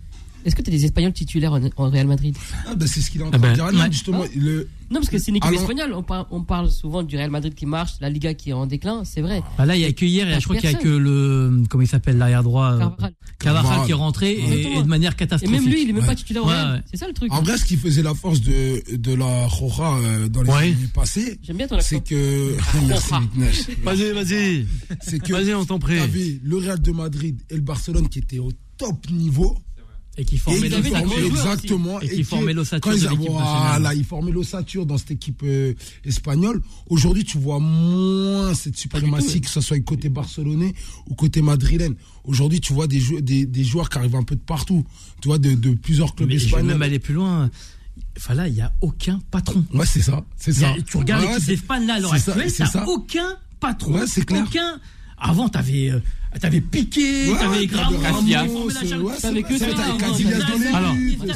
[0.45, 2.35] Est-ce que tu as des Espagnols titulaires en, en Real Madrid
[2.67, 3.79] Ah, bah, c'est ce qu'il est en Ah train ben, de dire.
[3.81, 3.91] Ouais.
[3.91, 5.93] justement, le, Non, parce que c'est une équipe espagnole.
[5.93, 8.65] On, par- on parle souvent du Real Madrid qui marche, la Liga qui est en
[8.65, 9.41] déclin, c'est vrai.
[9.57, 11.63] Bah là, il y a que hier, et je crois qu'il y a que le,
[11.69, 12.79] comment il s'appelle, l'arrière droit, euh,
[13.39, 13.85] Carvajal.
[13.85, 15.59] Qui est rentré et, et de manière Et catastrophique.
[15.61, 16.07] même lui, il est même Ouais.
[16.07, 16.75] pas titulaire au Real.
[16.75, 16.81] ouais.
[16.91, 17.31] C'est ça le truc.
[17.33, 20.57] en vrai, ce qui faisait la force de, de la Roja euh, dans les Ouais.
[20.57, 21.87] années passées, J'aime bien ton accent.
[21.89, 22.55] c'est que.
[23.83, 24.65] Vas-y, vas-y.
[25.01, 25.33] C'est que.
[25.33, 25.97] Vas-y, on t'en prie.
[25.97, 29.55] T'avais le Real de Madrid et le Barcelone qui étaient au top niveau.
[30.17, 31.17] Et qui formait l'ossature.
[31.25, 32.01] exactement.
[32.01, 33.69] Et qui formaient l'ossature quand ils de a- l'équipe nationale.
[33.81, 36.61] Voilà, ils formaient l'ossature dans cette équipe euh, espagnole.
[36.89, 40.73] Aujourd'hui, tu vois moins cette suprématie, que ce soit côté barcelonais
[41.07, 41.95] ou côté madrilène.
[42.25, 44.85] Aujourd'hui, tu vois des, jou- des, des joueurs qui arrivent un peu de partout.
[45.21, 46.67] Tu vois, de, de plusieurs clubs Mais je vais espagnols.
[46.73, 47.49] même aller plus loin.
[48.17, 49.63] Enfin là, il n'y a aucun patron.
[49.73, 50.23] Ouais, c'est ça.
[50.37, 50.75] C'est Il ça.
[50.85, 52.85] tu regardes Ouais, l'équipe d'Espagne là à l'heure actuelle, ça.
[52.87, 53.93] aucun patron.
[53.93, 54.43] Ouais, c'est clair.
[54.45, 54.79] Aucun.
[55.17, 57.93] Avant, t'avais euh, Ah, T'avais Piqué, Ouais, t'avais Grave,
[59.21, 59.77] t'avais que c'est ça.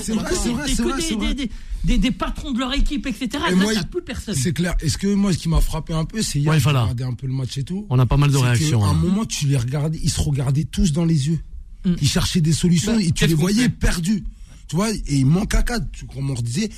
[0.01, 1.49] C'est vrai, c'est vrai, c'est vrai, des- c'est des,
[1.85, 1.97] vrai.
[1.97, 3.27] des, patrons de leur équipe, etc.
[3.51, 4.35] Et Là, plus personne.
[4.35, 4.75] C'est clair.
[4.81, 6.83] Est-ce que moi, ce qui m'a frappé un peu, c'est hier, Ouais, voilà.
[6.83, 7.85] regardé un peu le match et tout.
[7.89, 8.79] On a pas mal de c'est réactions.
[8.79, 8.93] qu'à un hein.
[8.93, 11.39] moment, tu les regardais, ils se regardaient tous dans les yeux.
[11.85, 11.93] Mm.
[12.01, 14.23] Ils cherchaient des solutions Bah, et tu les voyais perdus.
[14.67, 15.85] Tu vois, et il manque un cadre.
[16.13, 16.69] Comme on disait,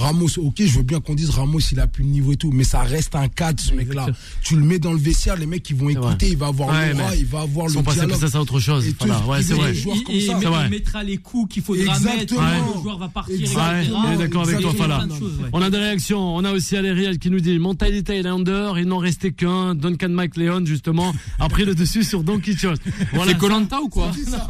[0.00, 2.50] Ramos, ok, je veux bien qu'on dise Ramos, il a plus le niveau et tout,
[2.52, 4.06] mais ça reste un cadre, ce mec-là.
[4.42, 6.70] Tu le mets dans le vestiaire, les mecs, ils vont C'est écouter, il va avoir
[6.70, 8.18] Ouais, l'aura, il va avoir Ils le sont passés dialogue.
[8.18, 8.86] peut-être à autre chose.
[8.88, 9.74] Et Voilà, ouais, c'est vrai.
[9.74, 9.80] ça.
[9.82, 10.64] C'est vrai.
[10.66, 12.16] il mettra les coups qu'il faudra Exactement.
[12.16, 12.34] mettre.
[12.38, 12.74] Ouais.
[12.76, 13.78] Le joueur va partir, Exactement.
[13.80, 13.90] etc.
[13.92, 15.32] Ouais, on est d'accord avec toi, Il de choses.
[15.52, 16.36] On a des réactions.
[16.36, 19.74] On a aussi Alérial qui nous dit Mentalité Highlander, il n'en restait qu'un.
[19.74, 22.80] Duncan McLeon, justement, a pris le dessus sur Don Quichotte.
[23.12, 23.32] Voilà.
[23.32, 24.46] C'est Colanta ou quoi C'est qui ça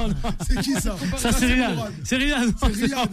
[0.47, 1.77] C'est qui ça Ça, c'est Riyad.
[2.05, 2.55] C'est Riyad.
[2.61, 3.09] C'est Riyad.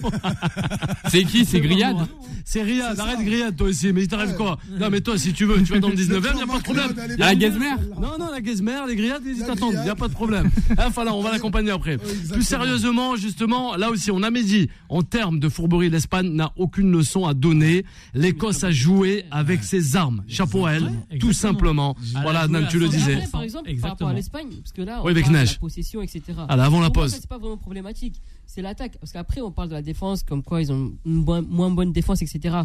[1.10, 1.46] C'est qui?
[1.46, 1.98] C'est Griad
[2.46, 3.00] C'est Riyad.
[3.00, 3.19] Arrête.
[3.19, 3.91] Grillade, toi aussi.
[3.93, 6.24] Mais il t'arrive quoi Non, mais toi, si tu veux, tu vas dans le 19
[6.24, 6.93] e il n'y a pas de problème.
[7.13, 9.89] Il y a la Gazmer Non, non, la Gazmer, les grillades, ils t'attendent, il n'y
[9.89, 10.50] a pas de problème.
[10.79, 11.98] Hein, voilà, on va l'accompagner après.
[11.98, 16.91] Plus sérieusement, justement, là aussi, on a dit, en termes de fourberie, l'Espagne n'a aucune
[16.91, 17.84] leçon à donner.
[18.13, 20.24] L'Écosse a joué avec ses armes.
[20.27, 21.96] Chapeau à elle, tout simplement.
[22.22, 23.15] Voilà, Nan, tu le disais.
[23.15, 26.01] après, par exemple, par rapport à l'Espagne, parce que là, on Oui, avec la possession,
[26.01, 26.22] etc.
[26.48, 27.12] Allez, avant la pause.
[27.12, 28.22] c'est pas vraiment problématique.
[28.48, 28.98] C'est l'attaque.
[29.00, 31.92] Parce qu'après, on parle de la défense, comme quoi ils ont une bo- moins bonne
[31.92, 32.56] défense, etc.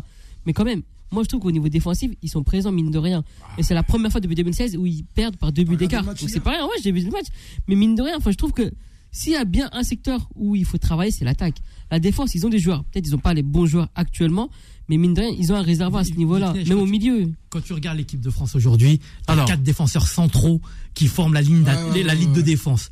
[0.46, 3.22] Mais quand même, moi, je trouve qu'au niveau défensif, ils sont présents, mine de rien.
[3.58, 6.04] Et c'est la première fois depuis 2016 où ils perdent par deux buts d'écart.
[6.16, 7.26] c'est rien, ouais, j'ai vu le match.
[7.68, 8.72] Mais mine de rien, enfin, je trouve que
[9.10, 11.56] s'il y a bien un secteur où il faut travailler, c'est l'attaque.
[11.90, 12.82] La défense, ils ont des joueurs.
[12.84, 14.48] Peut-être ils n'ont pas les bons joueurs actuellement,
[14.88, 16.54] mais mine de rien, ils ont un réservoir à ce niveau-là.
[16.54, 17.30] Même au tu- milieu.
[17.50, 19.44] Quand tu regardes l'équipe de France aujourd'hui, t'as Alors.
[19.44, 20.62] quatre défenseurs centraux
[20.94, 22.90] qui forment la ligne, d'a- Ouais, ouais, la ouais, ligne de défense.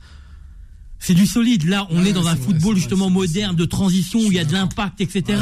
[1.03, 1.65] C'est du solide.
[1.65, 4.35] Là, on Ouais, est dans un football vrai, justement vrai, moderne, de transition, où il
[4.35, 5.23] y a de l'impact, etc.
[5.29, 5.35] Ouais.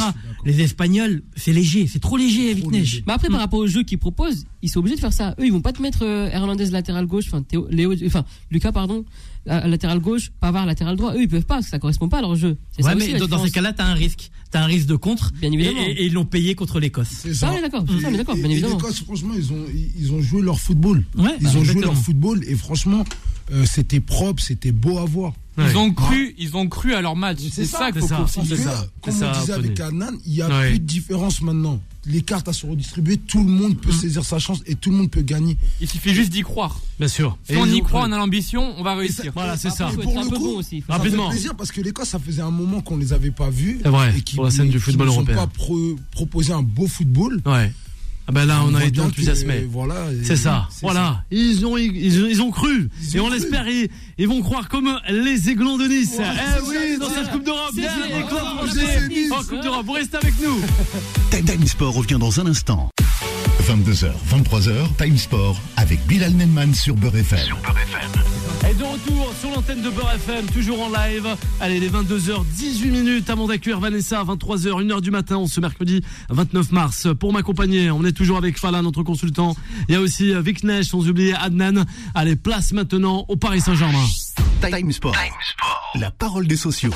[0.44, 2.80] Les Espagnols, c'est léger, c'est trop léger, Trop Vitesse.
[2.90, 3.04] léger.
[3.08, 5.34] Mais après, par rapport au jeu qu'ils proposent, ils sont obligés de faire ça.
[5.40, 8.70] Eux, ils vont pas te mettre euh, Hernandez latéral gauche, enfin, Théo- Léo, enfin, Lucas,
[8.70, 9.04] pardon,
[9.46, 11.14] la- latéral gauche, Pavard latéral droit.
[11.14, 12.56] Eux, ils peuvent pas, parce que ça correspond pas à leur jeu.
[12.78, 14.30] Ouais, ça mais dans, dans ces cas-là, t'as un risque.
[14.52, 15.32] T'as un risque de contre.
[15.40, 15.80] Bien évidemment.
[15.80, 17.08] et- et ils l'ont payé contre l'Écosse.
[17.10, 18.76] C'est Ça, on est d'accord, ça, on est d'accord, bien évidemment.
[18.76, 19.64] l'Écosse, franchement, ils ont,
[19.98, 21.04] ils- ont joué leur football.
[21.16, 23.04] Ouais, Ils bah, ont joué leur football et franchement,
[23.50, 25.34] euh, c'était propre, c'était beau à voir.
[25.58, 27.38] Ils ont cru, ils ont cru à leur match.
[27.52, 30.48] C'est ça, ça qu'il c'est faut ça, comme on disait avec Adnan, il n'y a
[30.48, 30.70] Ouais.
[30.70, 31.80] plus de différence maintenant.
[32.06, 33.76] Les cartes à se redistribuer, tout le monde Mm.
[33.80, 35.58] peut saisir sa chance et tout le monde peut gagner.
[35.80, 36.80] Il suffit juste d'y croire.
[36.98, 37.36] Bien sûr.
[37.44, 38.10] Si Et on ils y croit, cru.
[38.10, 39.30] on a l'ambition, on va réussir.
[39.34, 39.88] Voilà, c'est ça.
[39.88, 40.82] Pour le un peu coup, bon aussi.
[40.86, 41.24] Ça Rapidement.
[41.28, 43.80] fait plaisir parce que l'Écosse, ça faisait un moment qu'on les avait pas vus.
[43.82, 45.36] C'est vrai, Et qui, pour la scène du football nous ont européen.
[45.36, 47.42] pas pro- proposé un beau football.
[47.44, 47.72] Ouais.
[48.30, 49.66] Ah ben là, on, a été bien que, enthousiasmés.
[49.70, 49.94] Voilà.
[50.22, 51.24] C'est ça, voilà.
[51.30, 52.90] Ils ont, ils, ils ont cru.
[53.02, 53.88] Ils et ont on l'espère, ils,
[54.18, 56.16] ils vont croire comme les aiglons de Nice.
[56.18, 57.30] Ouais, eh oui, ça, dans cette.
[57.30, 57.72] Coupe d'Europe.
[57.74, 57.80] Ça.
[58.28, 59.86] club Oh, Coupe d'Europe.
[59.86, 60.60] Vous restez avec nous.
[61.30, 62.90] Time Time Sport revient dans un instant.
[63.68, 67.38] 22h, 23h, Time Sport avec Bilal Nenman sur Beurre FM.
[68.66, 71.28] Et de retour sur l'antenne de Beurre FM, toujours en live.
[71.60, 76.72] Allez, les 22h18 minutes avant d'accueillir Vanessa à 23h, 1h du matin, ce mercredi 29
[76.72, 77.08] mars.
[77.20, 79.54] Pour m'accompagner, on est toujours avec Fala, notre consultant.
[79.90, 81.84] Il y a aussi euh, Vic Neige, sans oublier Adnan.
[82.14, 84.06] Allez, place maintenant au Paris Saint-Germain.
[84.62, 85.14] Time Sport.
[85.94, 86.94] La parole des sociaux.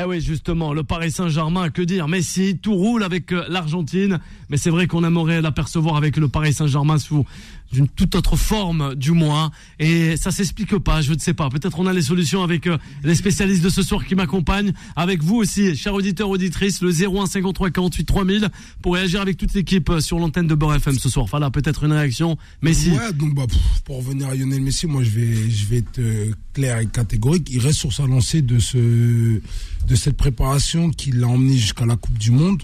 [0.00, 2.06] Eh oui, justement, le Paris Saint-Germain, que dire?
[2.06, 6.52] Messi, tout roule avec euh, l'Argentine, mais c'est vrai qu'on aimerait l'apercevoir avec le Paris
[6.52, 7.26] Saint-Germain sous
[7.72, 11.48] d'une toute autre forme, du moins, et ça s'explique pas, je ne sais pas.
[11.50, 15.22] Peut-être on a les solutions avec euh, les spécialistes de ce soir qui m'accompagnent, avec
[15.22, 18.48] vous aussi, chers auditeurs, auditrices, le 01 53 48 3000,
[18.82, 21.26] pour réagir avec toute l'équipe euh, sur l'antenne de Beurre FM ce soir.
[21.26, 22.90] Voilà, peut-être une réaction, Messi.
[22.90, 23.46] Ouais, bah,
[23.84, 27.48] pour revenir à Lionel Messi, moi je vais, je vais être euh, clair et catégorique.
[27.50, 31.96] Il reste sur sa lancée de, ce, de cette préparation qui l'a emmené jusqu'à la
[31.96, 32.62] Coupe du Monde.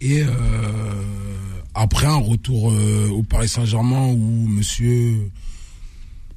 [0.00, 0.28] Et euh,
[1.74, 5.30] après un retour euh, au Paris Saint-Germain où monsieur,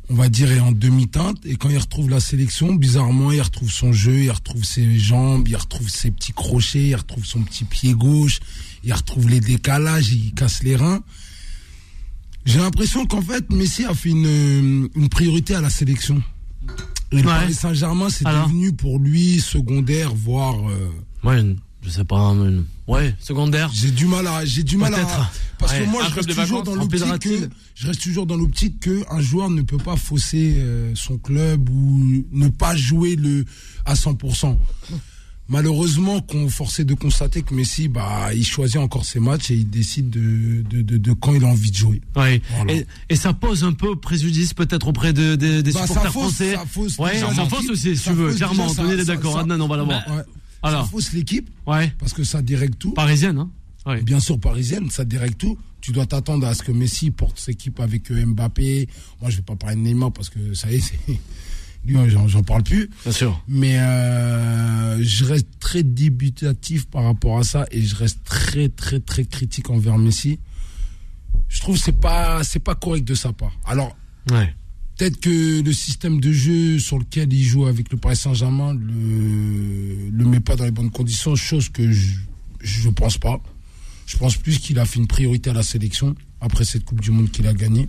[0.10, 1.38] on va dire, est en demi-teinte.
[1.46, 5.48] Et quand il retrouve la sélection, bizarrement, il retrouve son jeu, il retrouve ses jambes,
[5.48, 8.40] il retrouve ses petits crochets, il retrouve son petit pied gauche,
[8.84, 11.02] il retrouve les décalages, il casse les reins.
[12.46, 16.22] J'ai l'impression qu'en fait, Messi a fait une, une priorité à la sélection.
[17.12, 17.24] Et le.
[17.24, 20.56] Paris Saint-Germain, c'est devenu pour lui secondaire, voire.
[20.70, 20.90] euh,
[21.24, 21.44] Ouais,
[21.84, 23.70] je sais pas, une- ouais, secondaire.
[23.74, 25.80] j'ai du mal à, j'ai du mal à, parce Ouais.
[25.86, 29.22] que moi, je reste toujours dans l'optique que, je reste toujours dans l'optique que un
[29.22, 33.46] joueur ne peut pas fausser euh, son club ou ne pas jouer le
[33.86, 34.58] à 100%.
[35.50, 39.70] Malheureusement, qu'on forçait de constater que Messi, bah, il choisit encore ses matchs et il
[39.70, 42.00] décide de, de, de, de quand il a envie de jouer.
[42.16, 42.42] Ouais.
[42.56, 42.72] Voilà.
[42.74, 46.10] Et, et ça pose un peu préjudice peut-être auprès de, de- des Bah, supporters ça
[46.10, 46.54] fausse- français.
[46.56, 48.34] ça fausse ouais, ça fausse aussi, si tu veux.
[48.34, 49.40] Clairement, déjà, ça- est d'accord.
[49.40, 50.08] Adnan, on va l'avoir.
[50.08, 50.24] Ouais.
[50.64, 51.92] Alors, Ça fausse l'équipe ouais.
[52.00, 52.92] parce que ça direct tout.
[52.94, 53.50] Parisienne, hein.
[53.86, 54.02] Ouais.
[54.04, 55.58] Bien sûr, parisienne, ça direct tout.
[55.82, 58.88] tu dois t'attendre à ce que Messi porte cette équipe avec euh, Mbappé.
[59.20, 61.00] Moi, je vais pas parler de Neymar parce que ça y est, c'est
[61.86, 62.92] lui, j'en j'en parle plus.
[63.04, 63.44] Bien sûr.
[63.48, 69.00] Mais euh, je reste très débutatif par rapport à ça et je reste très très
[69.00, 70.38] très critique envers Messi.
[71.50, 73.54] Je trouve que c'est pas c'est pas correct de sa part.
[73.66, 73.96] Alors
[74.30, 74.54] Ouais.
[75.02, 80.12] Peut-être que le système de jeu sur lequel il joue avec le Paris Saint-Germain le
[80.12, 82.18] le met pas dans les bonnes conditions, chose que je
[82.60, 83.42] je pense pas.
[84.06, 87.10] Je pense plus qu'il a fait une priorité à la sélection après cette Coupe du
[87.10, 87.88] Monde qu'il a gagnée.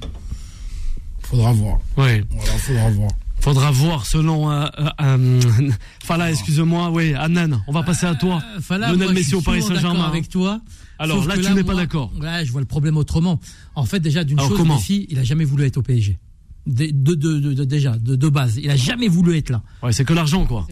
[1.21, 1.81] Faudra voir.
[1.99, 2.25] Ouais.
[2.31, 3.11] Voilà, faudra voir.
[3.41, 4.51] Faudra voir selon.
[4.51, 5.71] Euh, euh, euh,
[6.03, 6.91] Fala, excuse-moi.
[6.93, 8.41] Oui, Anan, on va passer à toi.
[8.57, 9.93] Euh, Fala, Lionel moi, je Messi suis au Paris Saint-Germain.
[9.95, 10.63] d'accord avec toi.
[10.99, 12.11] Alors là, que tu n'es pas d'accord.
[12.19, 13.39] Là, je vois le problème autrement.
[13.75, 16.19] En fait, déjà, d'une chose, comment Messi, il a jamais voulu être au PSG.
[16.67, 18.57] De, de, de- de- de- déjà, de, de base.
[18.63, 19.63] Il a jamais voulu être là.
[19.83, 20.67] Ouais, c'est que l'argent, quoi.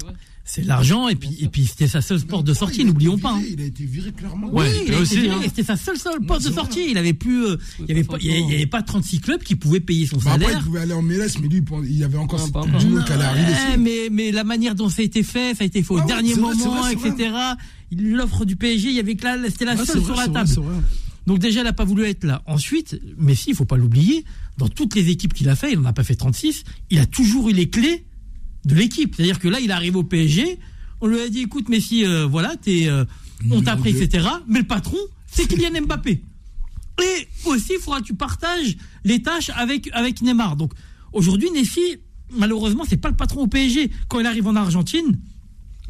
[0.44, 3.32] C'est l'argent, et puis, et puis c'était sa seule porte de sortie, n'oublions pas.
[3.34, 3.42] hein.
[3.52, 4.48] Il a été viré clairement.
[4.52, 5.38] Ouais, oui, il a aussi, hein.
[5.44, 6.86] C'était sa seule, seule porte de sortie.
[6.90, 9.54] Il avait plus, euh, il y avait pas, il y avait- pas 36 clubs qui
[9.54, 10.64] pouvaient payer son Bah, après, il salaire.
[10.64, 13.12] pouvait aller en MLS, mais lui, il y avait encore cette Coupe du Monde qui
[13.12, 13.52] allait arriver.
[13.52, 15.98] Ouais, mais, mais la manière dont ça a été fait, ça a été fait au
[15.98, 17.30] Ah dernier moment, vrai, etc.
[17.96, 20.28] L'offre du PSG, il y avait que là, c'était la Ouais, seule vrai, sur la
[20.28, 20.50] table.
[21.30, 22.42] Donc déjà, il n'a pas voulu être là.
[22.46, 24.24] Ensuite, Messi, il faut pas l'oublier,
[24.58, 27.06] dans toutes les équipes qu'il a fait, il n'en a pas fait 36, il a
[27.06, 28.04] toujours eu les clés
[28.64, 29.14] de l'équipe.
[29.14, 30.58] C'est-à-dire que là, il arrive au PSG,
[31.00, 33.04] on lui a dit, écoute Messi, euh, voilà, t'es, euh,
[33.48, 34.26] on t'a pris, etc.
[34.48, 34.96] Mais le patron,
[35.30, 36.20] c'est Kylian Mbappé.
[37.00, 40.56] Et aussi, il faudra que tu partages les tâches avec, avec Neymar.
[40.56, 40.72] Donc
[41.12, 41.98] aujourd'hui, Messi,
[42.32, 43.88] malheureusement, c'est pas le patron au PSG.
[44.08, 45.16] Quand il arrive en Argentine,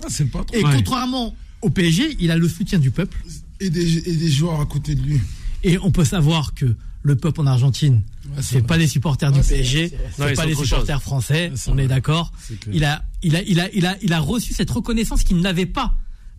[0.02, 0.54] Ah, c'est le patron.
[0.58, 0.76] et Ouais.
[0.76, 3.16] contrairement au PSG, il a le soutien du peuple.
[3.60, 5.20] Et des, et des joueurs à côté de lui.
[5.62, 8.02] Et on peut savoir que le peuple en Argentine,
[8.36, 11.72] Ouais, c'est pas les supporters Ouais, du PSG, c'est pas les supporters français, Ouais, on
[11.74, 11.84] vrai.
[11.84, 12.32] est d'accord.
[12.72, 15.66] Il a, il, a, il, a, il, a, il a reçu cette reconnaissance qu'il n'avait
[15.66, 15.94] pas.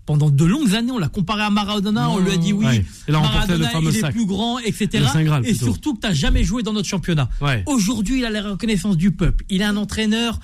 [0.06, 2.86] Pendant de longues années, on l'a comparé à Maradona, on lui a dit oui, Ouais.
[3.08, 4.12] Il a remporté le Maradona fameux il est sac.
[4.14, 5.04] plus grand, etc.
[5.16, 7.30] Le Graal, Et surtout que tu n'as jamais joué dans notre championnat.
[7.42, 7.64] Ouais.
[7.68, 9.44] Aujourd'hui, il a la reconnaissance du peuple.
[9.50, 10.40] Il a un entraîneur,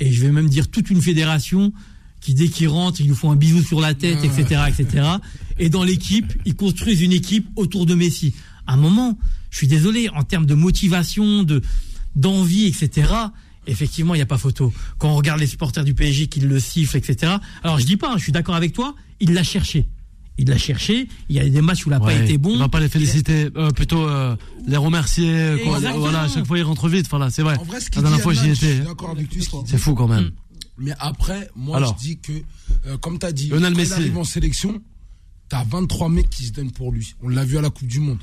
[0.00, 1.72] et je vais même dire toute une fédération,
[2.26, 4.26] qui dès qu'il rentre, ils lui font un bisou sur la tête, Ah.
[4.26, 5.06] etc., etc.
[5.58, 8.34] Et dans l'équipe, ils construisent une équipe autour de Messi.
[8.66, 9.16] À un moment,
[9.50, 11.62] je suis désolé, en termes de motivation, de
[12.16, 13.08] d'envie, etc.
[13.68, 14.72] Effectivement, il n'y a pas photo.
[14.98, 17.34] Quand on regarde les supporters du PSG qui le sifflent, etc.
[17.62, 19.86] Alors, je dis pas, hein, je suis d'accord avec toi, il l'a cherché.
[20.38, 21.08] Il l'a cherché.
[21.28, 22.54] Il y a des matchs où il n'a pas été bon.
[22.54, 24.34] On va pas les féliciter, euh, plutôt euh,
[24.66, 25.56] les remercier.
[25.64, 25.78] quoi.
[25.96, 27.06] Voilà, à chaque fois, ils rentrent vite.
[27.08, 27.56] Voilà, c'est vrai.
[27.58, 28.82] En vrai, ce La dernière fois, j'y étais.
[29.66, 30.30] C'est fou quand même.
[30.78, 31.96] Mais après, moi, Alors.
[31.98, 32.32] je dis que,
[32.86, 33.90] euh, comme tu as dit, Lionel quand Messi.
[33.92, 34.80] il arrive en sélection,
[35.48, 37.14] tu as 23 mecs qui se donnent pour lui.
[37.22, 38.18] On l'a vu à la Coupe du Monde.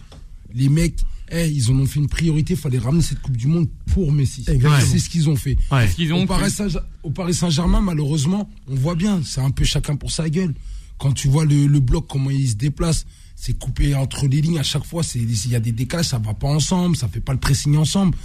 [0.53, 0.99] Les mecs,
[1.31, 4.11] eh, ils en ont fait une priorité, il fallait ramener cette Coupe du Monde pour
[4.11, 4.41] Messi.
[4.47, 4.79] Exactement.
[4.91, 5.57] C'est ce qu'ils ont fait.
[5.71, 5.89] Ouais.
[5.95, 9.49] Qu'ils ont Au Paris que- Saint- au Paris Saint-Germain, malheureusement, on voit bien, c'est un
[9.51, 10.53] peu chacun pour sa gueule.
[10.99, 14.59] Quand tu vois le, le bloc, comment il se déplace, c'est coupé entre les lignes
[14.59, 17.19] à chaque fois, c'est- il y a des décalages, ça va pas ensemble, ça fait
[17.19, 18.15] pas le pressing ensemble.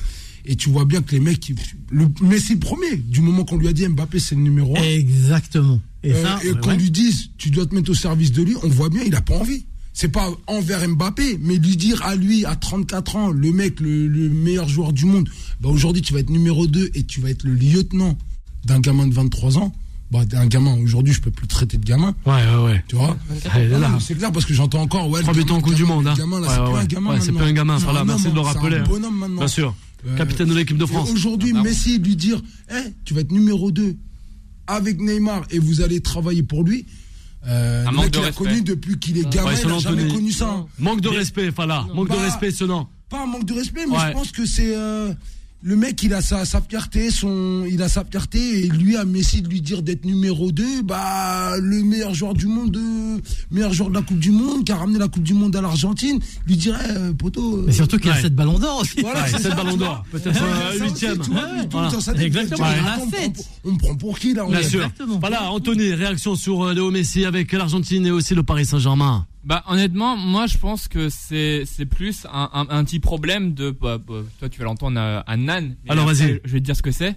[0.45, 1.53] Et tu vois bien que les mecs,
[1.91, 4.81] le, Messi le premier, du moment qu'on lui a dit Mbappé c'est le numéro 1.
[4.83, 5.81] Exactement.
[6.05, 6.77] Et Euh, ça, et ouais, qu'on ouais.
[6.77, 9.21] lui dise, tu dois te mettre au service de lui, on voit bien, il a
[9.21, 9.65] pas envie.
[9.93, 14.07] C'est pas envers Mbappé, mais lui dire à lui, à 34 ans, le mec, le,
[14.07, 15.29] le meilleur joueur du monde,
[15.61, 18.17] bah aujourd'hui tu vas être numéro 2 et tu vas être le lieutenant
[18.65, 19.75] d'un gamin de 23 ans.
[20.11, 22.85] Bah, un gamin, aujourd'hui je peux plus le traiter de gamin, Ouais, ouais, ouais.
[22.89, 23.15] tu vois.
[23.53, 26.07] Ah, C'est clair parce que j'entends encore, ouais, Trois en Coupe du Monde.
[26.07, 26.15] hein.
[26.17, 27.77] gamin, là, Ouais, c'est ouais, plus un gamin Ouais, c'est plus un gamin.
[27.79, 28.77] Voilà, merci de le rappeler.
[28.77, 28.87] C'est un hein.
[28.89, 29.39] bonhomme maintenant.
[29.41, 29.75] Bien sûr.
[30.07, 31.11] Euh, Capitaine de l'équipe de France.
[31.11, 33.97] Aujourd'hui, Ah, Messi lui dire, Eh, tu vas être numéro 2
[34.67, 36.87] avec Neymar et vous allez travailler pour lui.
[37.47, 38.45] Euh, Un manque de respect.
[38.45, 40.13] connu depuis qu'il est gamin, Ouais, il jamais Anthony.
[40.13, 40.67] connu ça.
[40.79, 41.87] Manque de respect, Fala.
[41.95, 42.87] Manque de respect, ce nom.
[43.09, 44.09] Pas un manque de respect, mais Ouais.
[44.09, 45.13] je pense que c'est euh,
[45.61, 49.05] le mec, il a sa, sa fierté, son, il a sa fierté, et lui, à
[49.05, 53.19] Messi de lui dire d'être numéro 2, bah, le meilleur joueur du monde, euh,
[53.51, 55.61] meilleur joueur de la Coupe du Monde, qui a ramené la Coupe du Monde à
[55.61, 57.57] l'Argentine, lui dirait, euh, poteau.
[57.59, 58.23] euh, Mais surtout qu'il y a Ouais.
[58.23, 59.01] cette ballon d'or aussi.
[59.01, 60.05] Voilà, Ouais, c'est c'est le ça, ballon tu d'or.
[60.13, 61.19] Peut-être Ouais, euh, ça aussi, huitième.
[61.19, 61.91] tu vois, lui, tout Voilà.
[61.91, 64.63] dans sa tête, Exactement, on prend pour- On me prend pour qui, là on Bien
[64.63, 64.83] sûr.
[64.85, 65.19] Exactement.
[65.19, 69.27] Voilà, Anthony, réaction sur euh, Léo Messi avec l'Argentine et aussi le Paris Saint-Germain.
[69.45, 73.71] Bah honnêtement, moi je pense que c'est c'est plus un, un, un petit problème de
[73.71, 75.77] bah, bah, toi tu vas l'entendre à, à Nan.
[75.89, 76.41] Alors, vas-y.
[76.45, 77.17] Je vais te dire ce que c'est.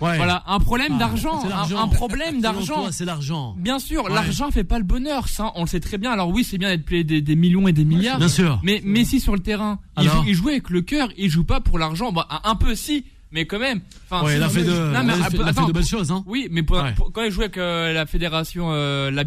[0.00, 0.16] Ouais.
[0.16, 2.90] Voilà, un problème Ah, d'argent, un, un problème d'argent.
[2.90, 3.54] C'est l'argent.
[3.58, 4.14] Bien sûr, Ouais.
[4.14, 6.10] l'argent fait pas le bonheur, ça on le sait très bien.
[6.10, 8.16] Alors oui, c'est bien d'être payé des, des millions et des milliards.
[8.16, 8.60] Bien sûr.
[8.62, 11.44] Mais Messi sur le terrain, il Alors joue, il joue avec le cœur, il joue
[11.44, 12.12] pas pour l'argent.
[12.12, 13.80] Bah, un peu si, mais quand même.
[14.10, 16.24] Ouais, elle a fait de, belles choses, hein.
[16.26, 19.24] Oui, mais quand il jouait avec euh, la fédération euh, la.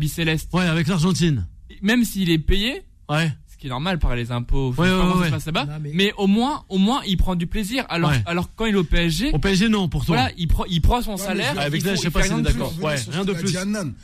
[0.54, 1.48] Ouais, avec l'Argentine.
[1.82, 2.84] Même s'il est payé.
[3.10, 3.32] Ouais.
[3.50, 4.74] Ce qui est normal par les impôts.
[4.78, 5.90] Ouais, ouais, ouais.
[5.94, 6.14] Mais...
[6.18, 7.86] au moins, au moins, il prend du plaisir.
[7.90, 9.32] Alors, alors quand il est au PSG.
[9.34, 10.18] Au PSG, non, pour toi.
[10.18, 11.58] Voilà, il prend, il prend son salaire.
[11.58, 12.74] Avec ça, je sais pas si t'es d'accord.
[12.82, 13.56] Ouais, rien de plus.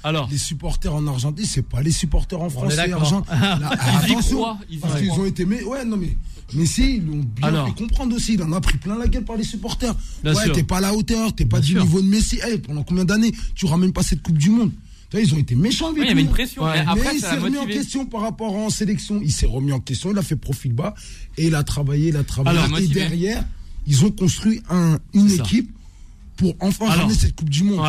[0.03, 0.29] Alors.
[0.31, 3.33] Les supporters en Argentine, c'est pas les supporters en France et Argentine.
[4.07, 4.57] Ils y croient.
[4.69, 6.15] Ils ont été, mais ouais, non, mais.
[6.53, 8.33] Mais si, ils l'ont bien fait comprendre aussi.
[8.33, 9.95] Il en a pris plein la gueule par les supporters.
[10.23, 12.39] Ouais, t'es pas à la hauteur, t'es pas du niveau de Messi.
[12.43, 14.71] Hey, pendant combien d'années tu ramènes pas cette Coupe du Monde?
[15.13, 16.05] Ils ont été méchants avec lui.
[16.05, 16.63] Il y avait une pression.
[16.65, 16.85] Mais,
[17.15, 19.19] il s'est remis en question par rapport en sélection.
[19.23, 20.93] Il s'est remis en question, il a fait profil bas
[21.37, 22.59] et il a travaillé, il a travaillé.
[22.83, 23.43] Et derrière,
[23.87, 24.61] ils ont construit
[25.13, 25.71] une équipe
[26.39, 27.85] pour enfin Alors, cette Coupe du Monde.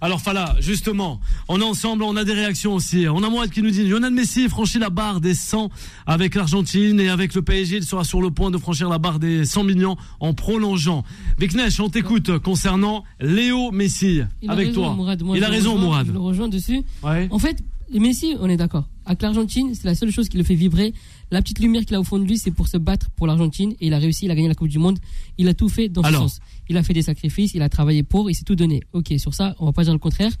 [0.00, 3.06] Alors Fala, justement, on est ensemble, on a des réactions aussi.
[3.08, 5.68] On a Mohamed qui nous dit Lionel Messi franchit la barre des 100
[6.06, 9.18] avec l'Argentine et avec le PSG, il sera sur le point de franchir la barre
[9.18, 11.02] des 100 millions en prolongeant.
[11.38, 14.94] Beknesh, on t'écoute concernant Léo Messi avec raison, toi.
[14.94, 15.22] Mourad.
[15.34, 16.06] Il a raison, Mourad.
[16.06, 16.82] Je le rejoins dessus.
[17.02, 17.58] En fait,
[17.92, 18.88] Messi, on est d'accord.
[19.06, 20.94] Avec l'Argentine, c'est la seule chose qui le fait vibrer
[21.30, 23.72] la petite lumière qu'il a au fond de lui, c'est pour se battre pour l'Argentine.
[23.80, 24.98] Et il a réussi, il a gagné la Coupe du Monde.
[25.36, 26.22] Il a tout fait dans Alors.
[26.28, 26.40] ce sens.
[26.68, 28.82] Il a fait des sacrifices, il a travaillé pour, il s'est tout donné.
[28.92, 30.32] Ok, sur ça, on va pas dire le contraire.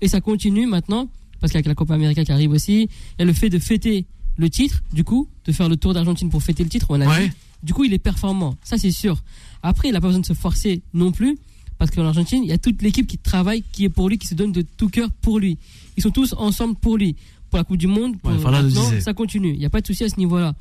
[0.00, 1.08] Et ça continue maintenant,
[1.40, 3.50] parce qu'il y a la Copa América qui arrive aussi, il y a le fait
[3.50, 4.06] de fêter
[4.36, 7.06] le titre, du coup, de faire le tour d'Argentine pour fêter le titre, on a
[7.06, 7.32] ouais.
[7.62, 9.22] Du coup, il est performant, ça c'est sûr.
[9.62, 11.38] Après, il n'a pas besoin de se forcer non plus,
[11.78, 14.26] parce qu'en Argentine, il y a toute l'équipe qui travaille, qui est pour lui, qui
[14.26, 15.58] se donne de tout cœur pour lui.
[15.96, 17.16] Ils sont tous ensemble pour lui
[17.50, 18.18] pour la Coupe du Monde.
[18.18, 19.52] Pour ouais, maintenant, ça continue.
[19.52, 20.54] Il n'y a pas de souci à ce niveau-là.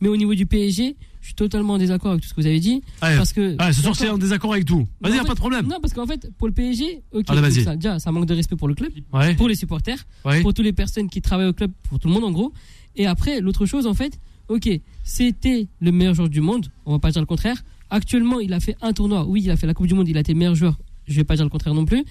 [0.00, 0.96] Mais au niveau du PSG,
[1.26, 2.82] je suis totalement en désaccord avec tout ce que vous avez dit.
[3.00, 4.86] Ah, parce que, ah, ce soir, c'est en désaccord avec tout.
[5.00, 5.66] Vas-y, il a pas de problème.
[5.66, 8.34] Non, parce qu'en fait, pour le PSG, ok, ah, allez, ça, déjà, ça manque de
[8.34, 8.92] respect pour le club,
[9.36, 10.04] pour les supporters,
[10.42, 12.52] pour toutes les personnes qui travaillent au club, pour tout le monde en gros.
[12.94, 14.68] Et après, l'autre chose, en fait, ok,
[15.02, 17.64] c'était le meilleur joueur du monde, on va pas dire le contraire.
[17.90, 19.24] Actuellement, il a fait un tournoi.
[19.26, 21.24] Oui, il a fait la Coupe du Monde, il a été meilleur joueur, je vais
[21.24, 22.04] pas dire le contraire non plus.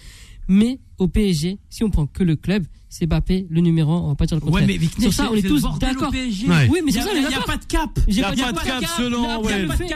[0.48, 2.66] Mais au PSG, si on prend que le club,
[2.98, 4.66] c'est Bappé, le numéro 1, on va pas dire le contraire.
[4.66, 6.14] Ouais, mais sur ça, on est, tous d'accord.
[6.14, 6.70] Ouais.
[6.70, 6.94] Oui, mais.
[6.94, 7.90] Il n'y a pas de cap.
[8.08, 9.28] Il n'y a, pas de cap, selon.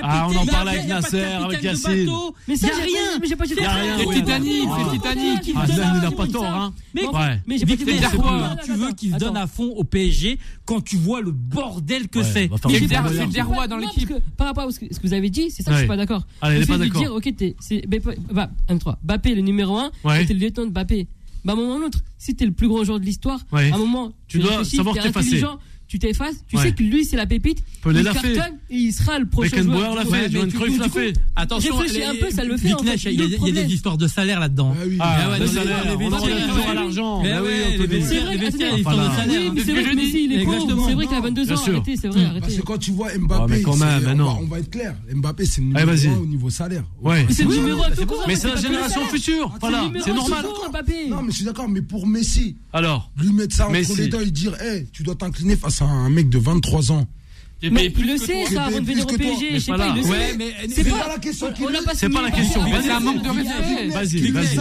[0.02, 2.10] Ah, on en parle avec Nasser, avec Yassine.
[2.46, 3.20] Mais ça, j'ai rien.
[3.22, 3.62] Mais j'ai pas dit le.
[3.66, 5.48] Ah, c'est Titanic, c'est Titanic.
[5.48, 6.74] Il n'a ah, pas tort, hein.
[6.94, 7.78] Mais j'ai pas
[8.66, 12.20] Tu veux qu'il se donne à fond au PSG quand tu vois le bordel que
[12.20, 12.50] bah, c'est.
[12.70, 14.12] C'est Derwa dans l'équipe.
[14.36, 16.24] Par rapport à ce que vous avez dit, c'est ça que je suis pas d'accord.
[16.42, 17.02] Allez, pas d'accord.
[17.02, 21.08] dire, ok, c'est Bappé, bah, le numéro 1, c'était le lieutenant de Bappé
[21.46, 23.40] bah, à un moment ou l'autre, si t'es le plus gros joueur de l'histoire,
[23.72, 25.40] à un moment, tu, tu dois savoir t'effacer
[25.90, 28.14] tu t'effaces, tu sais que lui c'est la pépite, il l'a
[28.70, 29.96] et il sera le prochain joueur.
[29.96, 31.14] l'a fait, l'a fait.
[31.36, 32.70] Attention, réfléchis un peu, ça le fait.
[33.12, 34.76] il y a des histoires de salaire là-dedans.
[35.00, 35.84] Ah, ah ouais, le salaire.
[39.66, 42.52] C'est vrai, il qu'à 22 ans, arrêtez, c'est vrai, arrêtez.
[42.52, 43.74] C'est quand tu vois Mbappé, on
[44.46, 46.84] va être clair, Mbappé c'est numéro au niveau salaire.
[47.32, 47.46] C'est
[48.28, 50.46] Mais c'est la génération future, ah, voilà, c'est normal.
[51.10, 54.20] Non mais je suis d'accord, mais pour Messi, alors lui mettre ça entre les dents
[54.20, 54.56] et dire,
[54.94, 57.08] tu dois t'incliner face ça à un mec de 23 ans
[57.62, 59.54] il le sait, ça, avant de venir au PSG.
[59.56, 60.38] Je sais pas, il le sait.
[60.70, 61.48] C'est pas la question.
[61.94, 62.62] C'est pas la question.
[62.62, 64.32] Un manque de respect.
[64.32, 64.58] Vas-y.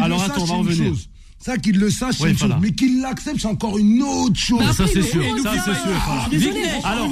[0.00, 0.92] Alors attends, on va revenir.
[1.38, 2.54] Ça, qu'il le sache, c'est une chose.
[2.60, 4.60] Mais qu'il l'accepte, c'est encore une autre chose.
[4.60, 5.22] Bah ça, c'est sûr.
[5.42, 6.84] Ça, c'est sûr.
[6.84, 7.10] Alors,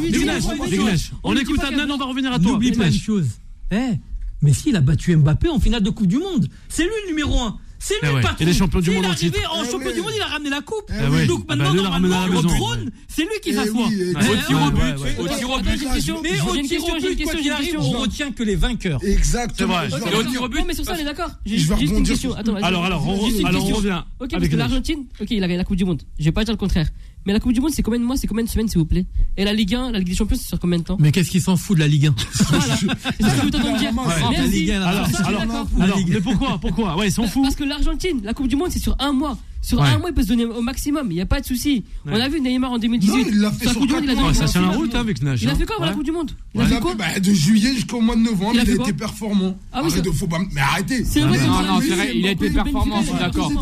[1.24, 2.52] on, écoute Adnan, on va revenir à toi.
[2.52, 3.26] N'oublie pas une chose.
[3.72, 3.98] Eh,
[4.40, 7.40] mais s'il a battu Mbappé en finale de Coupe du Monde, c'est lui le numéro
[7.40, 7.58] 1.
[7.80, 8.36] C'est lui le patron.
[8.40, 9.38] Il est champion du monde Il en titre.
[9.50, 10.90] en champion du monde, il a ramené la coupe.
[11.26, 13.86] Donc ah bah, maintenant, normalement, au trône, c'est lui qui s'assoit.
[13.86, 15.18] Au tir au but.
[15.18, 15.80] Au tir au but.
[16.22, 19.00] Mais au tir au but, arrive, on retient que les vainqueurs.
[19.02, 19.82] Exactement.
[19.82, 20.62] Et au tir au but.
[20.66, 21.30] mais sur ça, on est d'accord.
[21.44, 22.34] Juste une question.
[22.34, 24.02] Alors, alors, on revient.
[24.20, 26.02] Ok, parce que l'Argentine, ok, il a gagné la Coupe du Monde.
[26.18, 26.88] Je vais pas dire le contraire.
[27.26, 28.86] Mais la Coupe du Monde, c'est combien de mois C'est combien de semaines, s'il vous
[28.86, 29.06] plaît?
[29.36, 30.96] Et la Ligue 1, la Ligue des Champions, c'est sur combien de temps?
[30.98, 32.14] Mais qu'est-ce qu'ils s'en foutent de la Ligue 1.
[32.34, 33.90] C'est ce que je t'entends dire.
[33.92, 34.36] Ouais.
[34.36, 36.96] La Ligue 1, alors, alors, alors, mais pourquoi Pourquoi?
[36.96, 37.42] Ouais, ils s'en foutent.
[37.42, 39.36] Parce que l'Argentine, la Coupe du Monde, c'est sur un mois.
[39.62, 39.88] Sur ouais.
[39.88, 41.08] un mois, il peut se donner au maximum.
[41.10, 41.84] Il n'y a pas de souci.
[42.06, 42.12] Ouais.
[42.14, 43.12] On a vu Neymar en 2018.
[43.12, 45.42] Non, il l'a fait sur la route avec Nash.
[45.42, 45.58] Il a hein, hein.
[45.58, 48.00] fait quoi avant la Coupe du Monde Il a fait quoi bah, De juillet jusqu'au
[48.00, 49.56] mois de novembre, il a été performant.
[49.72, 50.38] Ah oui, faut pas.
[50.52, 53.52] Mais arrêtez ah, C'est vrai il a été performant, d'accord.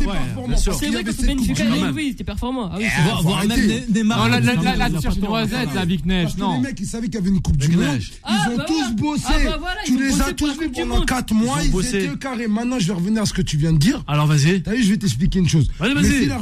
[0.57, 2.71] C'est vrai que Benfica, ah il était performant.
[2.73, 3.61] Ah eh, Voire même
[3.93, 4.29] Neymar.
[4.29, 6.37] La tierce croisette, la Big Nash.
[6.37, 6.55] Non.
[6.55, 7.99] Les mecs, ils savaient qu'il y avait une Coupe du Monde.
[8.01, 9.25] Ils ont bah tous bossé.
[9.45, 11.59] Bah tu les as tous vus pendant 4 mois.
[11.63, 12.49] Ils étaient carrés.
[12.49, 14.03] Maintenant, je vais revenir à ce que tu viens de dire.
[14.07, 14.63] Alors, vas-y.
[14.63, 15.69] T'as vu, je vais t'expliquer une chose.
[15.97, 16.39] Il a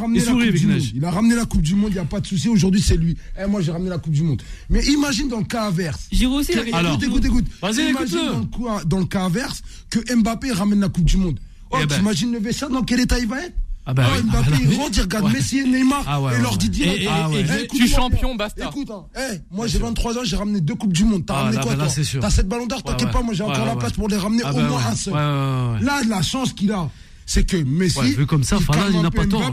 [1.10, 1.90] ramené, la coupe, du monde.
[1.90, 2.48] il a n'y a pas de souci.
[2.48, 3.16] Aujourd'hui, c'est lui.
[3.40, 4.42] Eh, moi, j'ai ramené la Coupe du Monde.
[4.70, 6.08] Mais imagine dans le cas inverse.
[6.10, 7.44] J'ai aussi que, Alors, écoute.
[7.62, 8.10] Vas-y, écoute.
[8.10, 11.38] Dans le, dans le cas inverse, que Mbappé ramène la Coupe du Monde.
[11.70, 13.54] Oh, le Vessat dans quel état il va être
[13.88, 15.32] oh, Mbappé, bah, il rentre, il regarde.
[15.32, 17.06] Messi et Neymar et leur dit direct.
[17.08, 18.68] Ah eh, tu es champion, basta.
[18.68, 19.04] Écoute, hein.
[19.16, 21.24] eh, moi j'ai 23 ans, j'ai ramené deux Coupes du Monde.
[21.26, 21.86] T'as ramené quoi, toi
[22.20, 24.44] T'as 7 ballons d'or, t'inquiète ouais, pas, moi j'ai encore la place pour les ramener
[24.44, 25.14] au moins un seul.
[25.14, 26.88] Là, la chance qu'il a
[27.26, 27.98] c'est que Messi.
[27.98, 29.40] Ouais, vu comme ça, il il n'a pas tort,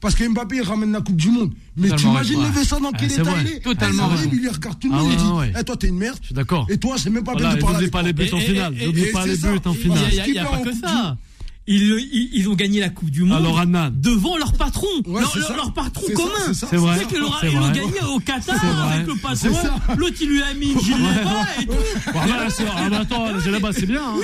[0.00, 1.54] parce que Mbappé il ramène la Coupe du Monde.
[1.76, 2.48] Mais t'imagines vrai.
[2.48, 4.38] le vaisseau dans Ah, quel état il est Totalement Il vrai.
[4.42, 5.52] il regarde tout le Ah monde, il ouais, dit ouais.
[5.60, 6.18] Eh, toi t'es une merde.
[6.20, 6.66] Je suis d'accord.
[6.68, 8.74] Et toi, c'est même pas Voilà, bien de parler n'oublie pas les buts en finale.
[8.74, 9.50] N'oublie pas les ça.
[9.52, 9.98] buts en Et- Il finale.
[10.12, 10.46] n'y a, Finale.
[10.52, 11.16] il pas que ça.
[11.66, 14.86] Ils, ils, ils ont gagné la Coupe du Monde Alors, devant leur patron.
[15.06, 15.22] Ouais,
[15.56, 16.30] leur, patron commun.
[16.48, 16.66] c'est ça.
[16.68, 16.98] C'est vrai.
[16.98, 19.34] C'est qu'ils l'ont- gagné au Qatar avec le patron.
[19.34, 19.74] C'est ça.
[19.96, 21.72] L'autre, il lui a mis une gilet là-bas et tout.
[22.12, 24.02] Voilà, c'est- ah, bah, attends, la là-bas, c'est bien.
[24.02, 24.16] hein.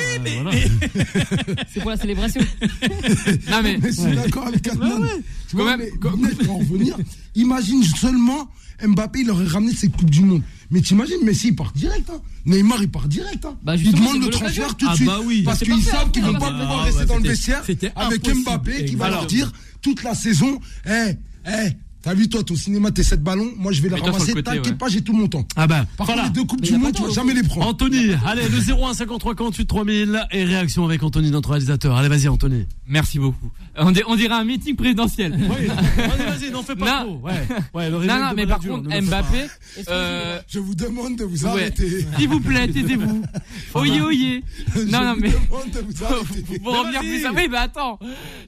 [0.42, 0.50] Voilà.
[1.72, 2.40] C'est pour la célébration.
[3.50, 5.00] Non mais Mais je suis d'accord avec Adnan.
[5.48, 5.64] Tu vois,
[6.00, 6.96] Quand même, mais pour en revenir,
[7.34, 8.48] imagine seulement
[8.86, 10.42] Mbappé, il aurait ramené cette Coupe du Monde.
[10.70, 12.08] Mais t'imagines, Messi, il part direct.
[12.10, 12.20] Hein.
[12.46, 13.44] Neymar, il part direct.
[13.44, 13.56] Hein.
[13.62, 15.06] Bah, il demande le transfert tout de Ah suite.
[15.06, 15.42] bah oui.
[15.42, 16.28] Parce qu'ils savent qu'ils hein.
[16.32, 17.62] vont Ah pas bah, pouvoir ah rester bah, dans le vestiaire
[17.96, 18.28] avec.
[18.34, 19.52] Mbappé qui va leur dire
[19.82, 21.14] toute la saison Eh,
[21.46, 21.70] eh,
[22.02, 24.32] t'as vu, toi, ton cinéma, tes 7 ballons, moi je vais les ramasser.
[24.42, 24.72] T'inquiète ouais.
[24.74, 25.46] pas, j'ai tout mon temps.
[25.56, 26.22] Ah ben, Par voilà.
[26.22, 27.66] contre, les deux Coupes Mais du Monde, tu vas jamais les prendre.
[27.68, 31.96] Anthony, allez, le 01 53 48 3000 et réaction avec Anthony, notre réalisateur.
[31.96, 32.66] Allez, vas-y, Anthony.
[32.88, 33.50] merci beaucoup.
[33.76, 35.34] On, on dirait un meeting présidentiel.
[35.38, 37.18] Oui, vas-y, vas-y, n'en fais pas Non.
[37.18, 37.26] trop.
[37.28, 37.32] Ouais,
[37.74, 38.88] ouais, le Non non mais par contre.
[38.90, 39.46] Mbappé,
[39.88, 41.50] euh, Je vous demande de vous ouais.
[41.50, 42.04] arrêter.
[42.18, 43.22] s'il vous plaît taisez-vous.
[43.74, 44.44] Oyez oyez.
[44.74, 45.28] Je Non non vous mais.
[45.30, 46.58] demande de vous arrêter.
[46.58, 47.32] Pour revenir plus à...
[47.32, 47.98] Oui, mais attends.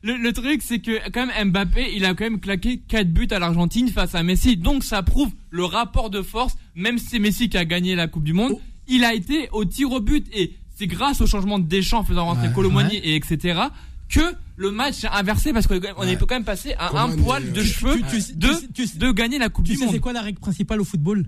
[0.03, 3.29] Le, le truc, c'est que quand même Mbappé, il a quand même claqué 4 buts
[3.31, 4.57] à l'Argentine face à Messi.
[4.57, 6.55] Donc ça prouve le rapport de force.
[6.74, 8.55] Même si c'est Messi qui a gagné la Coupe du Monde,
[8.88, 10.26] il a été au tir au but.
[10.33, 12.55] Et c'est grâce au changement de Deschamps en faisant rentrer Ouais.
[12.55, 13.61] Colomani et etc.
[14.09, 14.20] que
[14.57, 17.62] le match s'est inversé parce qu'on est quand même passé à un poil euh, de
[17.62, 19.92] tu- cheveux tu- tu- de, tu- tu- de gagner la Coupe Tu du sais, c'est
[19.92, 20.00] Monde.
[20.00, 21.26] quoi la règle principale au football?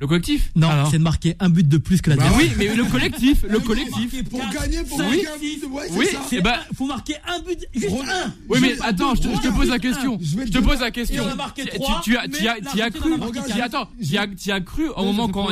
[0.00, 2.40] Le collectif Non, Alors c'est de marquer un but de plus que la Bah dernière.
[2.40, 4.24] Oui, mais le collectif, le collectif.
[4.30, 5.26] Pour gagner, pour gagner
[5.60, 5.66] c'est
[5.98, 6.20] Oui, ça.
[6.32, 8.32] Eh ben, faut marquer un but, juste Ron- un.
[8.48, 10.18] Oui, mais attends, je te, je te pose la question.
[10.20, 11.24] Je te pose la question.
[12.02, 13.12] Tu- as, tu as, tu as cru,
[13.62, 15.42] attends, tu as, tu as cru au moment est, qu'on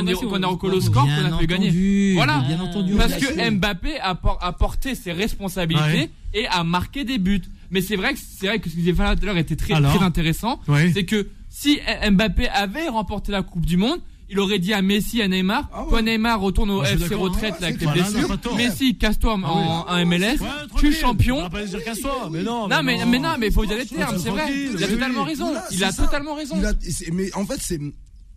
[0.49, 2.13] recollé au score qu'on a fait gagner.
[2.15, 2.39] Voilà.
[2.47, 2.95] Bien entendu.
[2.95, 7.41] Parce que Mbappé a, por- a porté ses responsabilités et a marqué des buts.
[7.71, 9.55] Mais c'est vrai que c'est vrai que ce que j'ai fait tout à l'heure était
[9.55, 10.59] très, très intéressant.
[10.67, 10.91] Oui.
[10.91, 11.79] C'est que si
[12.11, 15.83] Mbappé avait remporté la Coupe du Monde, il aurait dit à Messi, à Neymar, Ah
[15.83, 15.89] ouais.
[15.89, 17.57] toi Neymar retourne au Ah, FC retraite hein.
[17.61, 18.29] là, avec Ouais, voilà, blessures.
[18.29, 18.55] non.
[18.57, 20.37] Messi, casse-toi en, en MLS,
[20.77, 21.37] tu es champion.
[21.39, 22.67] On va pas dire casse-toi, mais non.
[22.67, 24.51] Non mais, mais non mais il faut dire les termes, c'est vrai.
[24.77, 25.53] Il a totalement raison.
[25.71, 26.03] Il a ça.
[26.03, 26.55] totalement raison.
[26.57, 27.79] Il a- c'est- mais en fait, c'est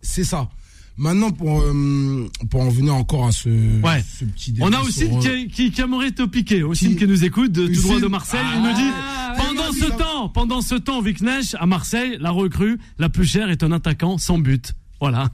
[0.01, 0.49] c'est ça.
[0.95, 3.49] Maintenant, pour, euh, pour en venir encore à ce,
[3.81, 4.03] Ouais.
[4.19, 4.67] ce petit débat.
[4.69, 7.23] On a aussi sur, euh, qui, qui, qui aimerait te piquer, aussi Qui qui nous
[7.25, 8.05] écoute de tout droit de.
[8.05, 8.39] Marseille.
[8.55, 12.29] Il nous dit Ah, pendant ce ça- temps, pendant ce temps, Viknesh à Marseille, la
[12.29, 14.73] recrue la plus chère est un attaquant sans but.
[15.01, 15.29] Voilà.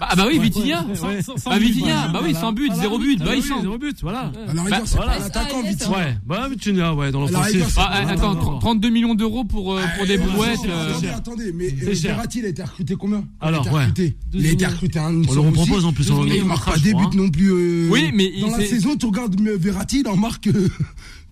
[0.00, 0.84] Bah, ah bah oui, Vitinha.
[0.84, 1.22] ouais.
[1.22, 3.54] Sans Bah Vitinha, bah oui, sans but, zéro but, Ah bah oui, il sent.
[3.62, 4.32] zéro but, voilà.
[4.34, 5.12] Bah, c'est voilà.
[5.12, 5.90] pas l'attaquant, Ah, Vitinha.
[5.96, 7.34] Ouais, bah Vitinha, ouais, dans c'est
[7.76, 10.58] Ah, ah, attends, 30 millions d'euros pour, euh, pour des Eh, brouettes.
[10.58, 11.92] attendez, euh, Attendez, mais euh.
[11.94, 13.80] Verratti, il a été recruté combien Alors, il a été ouais.
[13.86, 14.16] recruté.
[14.34, 16.10] Il a été recruté un On le repropose en plus.
[16.10, 17.50] on Il marque pas des buts non plus.
[17.52, 20.48] euh, Oui, mais il dans la saison, tu regardes euh, Verratti, il en marque.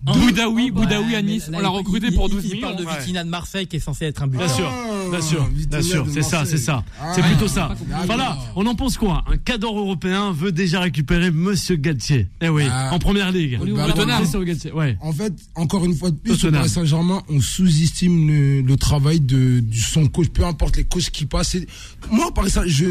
[0.07, 2.67] Euh, Boudaoui, Boudaoui à Nice, on l'a il- recruté il- pour il- 12 Il millions.
[2.67, 2.99] parle de Ouais.
[2.99, 4.37] Vitinha de Marseille qui est censé être un but.
[4.37, 4.71] Bien sûr,
[5.11, 6.83] bien sûr, Vitinha bien sûr, c'est ça, c'est ça.
[7.01, 7.75] Ah, C'est plutôt ça.
[8.05, 9.23] Voilà, on en pense quoi?
[9.27, 12.27] Un cadre européen veut déjà récupérer Monsieur Galtier.
[12.41, 12.93] Eh oui, Ah.
[12.93, 13.59] en première ligue.
[15.01, 18.27] En fait, encore une fois de plus, au Saint-Germain, on sous-estime
[18.65, 21.57] le, travail de son coach, peu importe les coachs qui passent.
[22.09, 22.85] Moi, Paris Saint je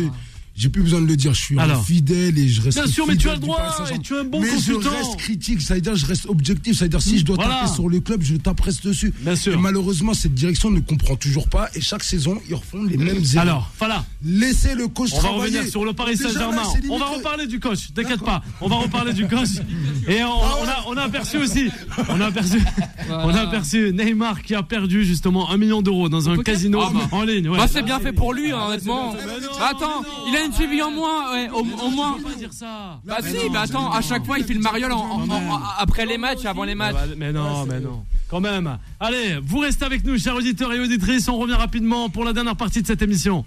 [0.58, 1.84] j'ai plus besoin de le dire, je suis Alors.
[1.84, 3.62] fidèle et je reste Bien sûr, mais tu as le droit,
[3.94, 4.90] et tu es un bon mais je consultant.
[4.90, 7.60] reste critique, ça veut dire je reste objectif, ça veut dire si je dois Voilà.
[7.60, 9.14] taper sur le club, je tape reste dessus.
[9.20, 9.54] Bien sûr.
[9.54, 13.22] Et malheureusement, cette direction ne comprend toujours pas et chaque saison, ils refont les mêmes
[13.32, 13.38] erreurs.
[13.42, 14.04] Alors, voilà.
[14.24, 15.56] laissez le coach On va travailler.
[15.58, 16.62] revenir sur le Paris Saint-Germain.
[16.90, 17.92] On va le- reparler du coach.
[17.94, 18.42] T'inquiète pas.
[18.60, 19.48] On va reparler du coach.
[20.08, 21.68] Et on, on a, on a aperçu aussi.
[22.08, 22.58] On a aperçu.
[23.06, 23.26] Voilà.
[23.26, 26.92] On a aperçu Neymar qui a perdu justement un million d'euros dans un casino Ah
[27.14, 27.48] en ligne.
[27.48, 27.58] Ouais.
[27.58, 29.12] Bah c'est bien fait pour lui, hein, honnêtement.
[29.12, 32.16] Bah, attends, il a une cheville en moins, ouais, au, au moins.
[32.22, 33.00] Pas dire ça.
[33.04, 36.06] Bah si, bah attends, à chaque fois il fait le mariole en- en- en- après
[36.06, 36.94] les matchs, avant les matchs.
[36.94, 38.02] Bah, Mais non, mais non.
[38.28, 38.78] Quand même.
[39.00, 41.28] Allez, vous restez avec nous, chers auditeurs et auditrices.
[41.28, 43.44] On revient rapidement pour la dernière partie de cette émission.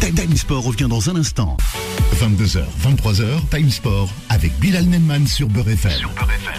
[0.00, 1.56] Time Sport revient dans un instant.
[2.20, 5.92] 22h, 23h, Time Sport avec Bilal Nenman sur Beurre FM.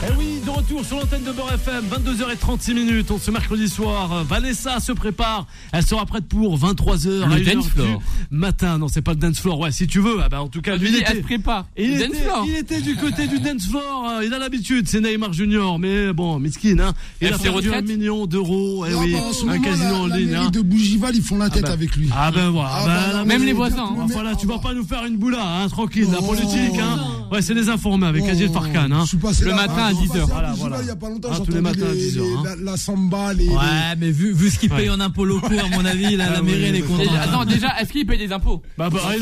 [0.04, 4.24] Eh oui, retour sur l'antenne de Beurre FM, 22h36 minutes, on ce mercredi soir.
[4.24, 8.02] Vanessa se prépare, elle sera prête pour 23h Le dance floor.
[8.32, 8.78] matin.
[8.80, 10.17] Non, c'est pas le dance floor, ouais, si tu veux.
[10.22, 11.65] Ah bah, en tout cas, lui, il elle se était, prépare.
[11.78, 12.10] il, était,
[12.48, 16.12] il était du côté du dance floor, euh, il a l'habitude, c'est Neymar Junior, mais
[16.12, 16.93] bon, miskin, hein.
[17.22, 20.08] Il a fait perdu un million d'euros, eh Non, oui, bah, un casino la- en
[20.08, 20.30] ligne.
[20.32, 20.50] mairie hein.
[20.50, 21.72] de Bougival, ils font la tête bah.
[21.74, 22.10] avec lui.
[22.15, 23.96] Ah ben voilà, Ah Même les voisins, hein.
[24.02, 26.98] Ah, voilà, tu vas pas nous faire une boula, hein, tranquille, la politique, hein.
[27.32, 29.02] Ouais, c'est des informés avec oh, Agile Farkan, hein.
[29.04, 30.28] je suis passé Le là, matin à je suis 10 passé heures.
[30.28, 30.84] Voilà, Bougival voilà.
[30.84, 32.56] Il y a pas longtemps, Ah, tous les matins à les- 10 heures, les- hein.
[32.60, 33.48] la, la samba, les.
[33.48, 34.78] Ouais, mais vu, vu ce qu'il Ouais.
[34.78, 37.08] paye en impôts locaux, à mon avis, la, Ah la oui, mairie, elle est contente.
[37.22, 38.62] Attends, déjà, est-ce qu'il paye des impôts?
[38.78, 39.20] Bah, bah, Eh,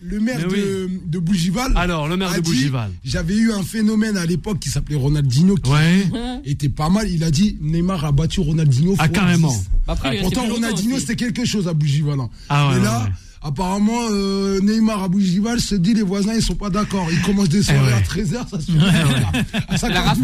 [0.00, 1.72] le maire, de, Bougival.
[1.76, 2.90] Alors, le maire a de Bougival.
[3.04, 6.06] J'avais eu un phénomène à l'époque qui s'appelait Ronaldinho, qui Ouais.
[6.44, 7.08] était pas mal.
[7.10, 8.94] Il a dit Neymar a battu Ronaldinho.
[8.98, 9.48] Ah, carrément.
[9.48, 9.68] 10.
[9.86, 12.20] Bah, Pourtant, Ronaldinho, c'était quelque chose à Bougival.
[12.20, 12.28] hein.
[12.48, 13.10] Ah ouais, Et ouais, là, ouais.
[13.42, 17.06] Apparemment, euh, Neymar à Bougival se dit les voisins, ils sont pas d'accord.
[17.10, 17.92] Ils commencent des soirées Eh ouais.
[17.92, 19.58] à 13h, ça se fait.
[19.68, 20.22] À 5 La heures du,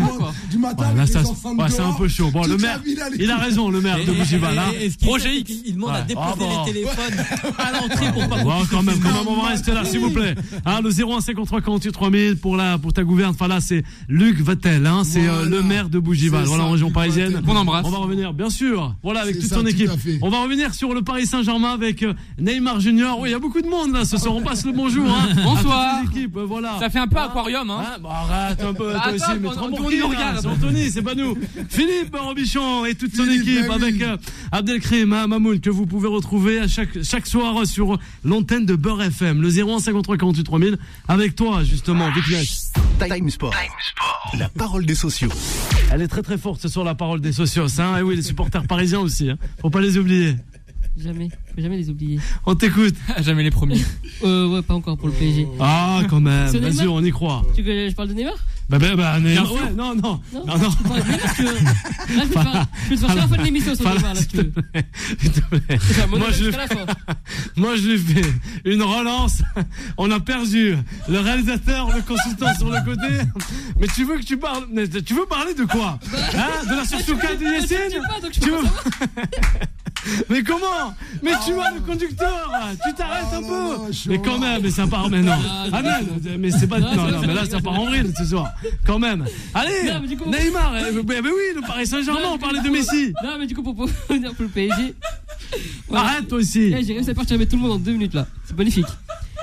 [0.50, 2.30] du matin, Ouais, là, avec ça, les enceintes ouais, c'est un peu chaud.
[2.32, 4.58] Bon, le la maire, ville, il a raison, le maire de Bougival.
[4.58, 4.72] hein.
[5.02, 5.52] Projet fait, X.
[5.62, 5.96] qu'il demande Ouais.
[5.96, 6.64] à déposer Ah bon.
[6.66, 9.84] les téléphones à l'entrée pour pas Bon, quand même, quand même, on va rester là,
[9.84, 10.34] s'il vous plaît.
[10.64, 13.30] Hein, le 0153 48 3000 pour la, pour ta gouverne.
[13.30, 16.44] Enfin là, c'est Luc Vatel, hein, c'est euh, le maire de Bougival.
[16.44, 17.42] Voilà, en région parisienne.
[17.46, 17.84] Qu'on embrasse.
[17.86, 18.94] On va revenir, bien sûr.
[19.02, 19.90] Voilà, avec toute son équipe.
[20.22, 23.03] On va revenir sur le Paris Saint-Germain avec euh, Neymar Junior.
[23.18, 24.34] Oui, il y a beaucoup de monde là ce soir.
[24.34, 25.06] On passe le bonjour.
[25.08, 26.02] Hein, Bonsoir.
[26.04, 26.76] équipes, euh, voilà.
[26.80, 27.82] Ça fait un peu aquarium, hein.
[27.86, 30.38] Ah, bah arrête un peu, toi Attends, aussi, mais on- on- regarde.
[30.40, 31.36] C'est Anthony, c'est pas nous.
[31.68, 33.82] Philippe Robichon et toute son Philippe, équipe bah oui.
[33.84, 34.16] avec euh,
[34.52, 39.02] Abdelkrim hein, Mamoun que vous pouvez retrouver à chaque, chaque soir sur l'antenne de Beurre
[39.02, 40.78] FM, le 0153 48 3000,
[41.08, 43.08] avec toi justement, Vic Nash.
[43.08, 43.54] Time Sport.
[44.38, 45.30] La parole des sociaux.
[45.92, 47.66] Elle est très très forte ce soir, la parole des socios.
[47.80, 49.30] Hein, et oui, les supporters parisiens aussi.
[49.30, 49.36] Hein.
[49.60, 50.36] Faut pas les oublier.
[50.96, 52.20] Jamais, faut jamais les oublier.
[52.46, 52.94] On t'écoute.
[53.20, 53.82] Jamais les premiers.
[54.22, 55.46] Euh, ouais, pas encore pour le PSG.
[55.58, 56.48] Ah, quand même.
[56.52, 57.42] Neymar sûr, on y croit.
[57.54, 58.34] Tu veux que je parle de Neymar
[58.70, 60.20] Bah, bah, bah, Neymar, ouais, non, non.
[60.32, 60.68] Non, Non, non.
[60.68, 61.42] de Neymar, parce que-
[62.16, 64.14] Là, je te faire- je peux te faire la fin de l'émission sur Voilà, Neymar,
[64.14, 64.52] là, si tu veux.
[65.20, 65.60] S'il te plaît.
[65.74, 66.86] Enfin, mon Moi, je- jusqu'à la fin.
[67.56, 68.22] Moi, je lui fais
[68.64, 69.42] une relance.
[69.98, 70.76] On a perdu
[71.08, 73.08] le réalisateur, le consultant sur le côté.
[73.80, 75.98] Mais tu veux que tu parles mais Tu veux parler de quoi?
[76.34, 76.66] Hein?
[76.70, 79.24] De la sursouka de Je Yessine dis pas, donc je Tu peux veux pas savoir.
[80.30, 82.50] Mais comment Mais tu vois le conducteur
[82.86, 83.50] Tu t'arrêtes un Oh
[83.82, 85.08] là peu Mais quand même, mais ça part.
[85.08, 85.90] Mais non Ah, Ah non,
[86.38, 86.78] mais c'est pas.
[86.78, 88.52] Non, Non, mais là, ça part en vrille ce soir.
[88.86, 89.24] Quand même.
[89.54, 92.60] Allez Non, mais du coup- Neymar eh, mais, mais oui, le Paris Saint-Germain, on parlait
[92.60, 93.12] de Messi.
[93.22, 93.74] Non, mais du coup, pour
[94.08, 94.94] revenir pour le PSG.
[95.92, 98.26] Arrête toi aussi Là, j'ai réussi à perturber tout le monde en deux minutes là.
[98.44, 98.86] C'est magnifique.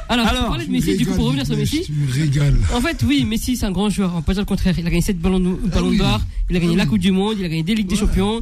[0.10, 1.84] Alors, Alors, pour parler de Tu me Messi, du coup, régales, pour revenir sur Messi.
[1.86, 2.58] Tu me régales.
[2.74, 4.12] En fait, oui, Messi, c'est un grand joueur.
[4.12, 4.74] On va pas dire le contraire.
[4.78, 5.98] Il a gagné 7 ballons de- ballons oui.
[5.98, 6.20] d'or.
[6.50, 6.86] Il a gagné Ah la.
[6.86, 7.36] Coupe du Monde.
[7.40, 8.42] Il a gagné des Ligues des Champions.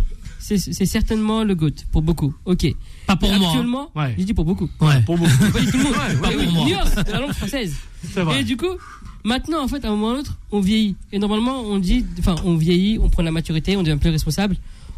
[0.57, 2.33] C'est certainement le GOAT pour beaucoup.
[2.45, 2.65] Ok.
[3.07, 3.37] Pas pour moi.
[3.37, 3.49] hein.
[3.49, 4.15] Actuellement, Ouais.
[4.17, 4.69] j'ai dit pour beaucoup.
[4.81, 5.01] Ouais.
[5.03, 5.31] Pour beaucoup.
[5.53, 5.93] Pas tout le monde.
[6.21, 7.03] pas pour oui, moi.
[7.03, 7.75] de la langue française.
[8.15, 8.41] Vrai.
[8.41, 8.75] Et du coup,
[9.23, 10.95] maintenant, en fait, à un moment ou à on vieillit.
[11.11, 14.55] Et normalement, on dit, enfin, on vieillit, on prend la maturité, on devient plus responsable,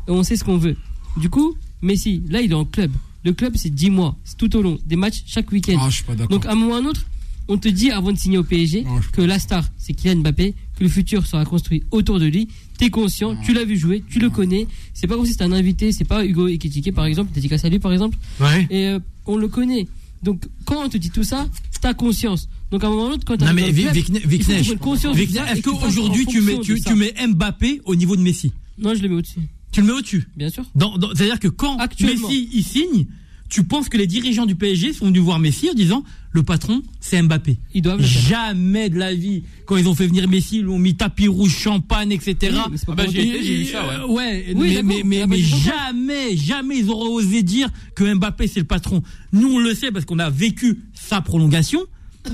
[0.07, 0.75] et on sait ce qu'on veut.
[1.17, 2.91] Du coup, Messi, là, il est en club.
[3.23, 5.77] Le club, c'est 10 mois, c'est tout au long, des matchs chaque week-end.
[5.79, 6.03] Ah, je.
[6.27, 7.05] Donc, à un moment ou à un autre,
[7.47, 10.17] on te dit avant de signer au PSG je suis que la star, c'est Kylian
[10.21, 12.47] Mbappé, que le futur sera construit autour de lui.
[12.79, 14.65] T'es conscient, tu l'as vu jouer, tu le connais.
[14.95, 17.69] C'est pas comme si c'était un invité, c'est pas Hugo Ekitike, par exemple, dédicace à
[17.69, 18.65] lui, par exemple Ouais.
[18.71, 19.87] et euh, on le connaît.
[20.23, 21.47] Donc quand on te dit tout ça,
[21.81, 22.49] t'as conscience.
[22.71, 26.25] Donc à un moment ou à un autre, quand Non t'arrives mais et est-ce qu'aujourd'hui
[26.25, 29.81] tu mets, tu, mets Mbappé au niveau de Messi Non, je le mets au-dessus, Tu
[29.81, 30.63] le mets au-dessus bien sûr.
[30.75, 31.77] Dans- dans- C'est-à-dire que quand.
[32.01, 33.05] Messi il signe,
[33.51, 36.81] tu penses que les dirigeants du PSG sont venus voir Messi en disant le patron
[37.01, 37.57] c'est Mbappé.
[37.73, 38.01] Ils doivent.
[38.01, 39.43] Jamais de la vie.
[39.65, 42.35] Quand ils ont fait venir Messi, ils l'ont mis tapis rouge, champagne, etc.
[42.43, 44.13] Oui, mais Ah bah, j'ai vu ça, ouais.
[44.15, 45.71] Ouais, Oui, mais, mais, mais, on a pas mais dit pourquoi.
[45.87, 49.03] jamais, jamais ils auraient osé dire que Mbappé c'est le patron.
[49.33, 51.81] Nous on le sait parce qu'on a vécu sa prolongation,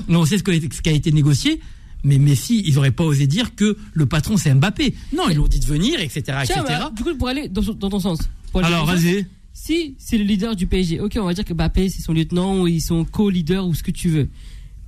[0.08, 1.60] on sait ce, que- ce qui a été négocié.
[2.04, 4.94] Mais Messi, ils auraient pas osé dire que le patron c'est Mbappé.
[5.12, 6.62] Non, ils l'ont dit de venir, etc., Tiens, etc.
[6.68, 8.20] bah, du coup, pour aller dans, dans ton sens.
[8.54, 9.26] Alors, vas-y.
[9.60, 12.60] Si c'est le leader du PSG, ok, on va dire que Mbappé c'est son lieutenant
[12.60, 14.28] ou ils sont co-leader ou ce que tu veux.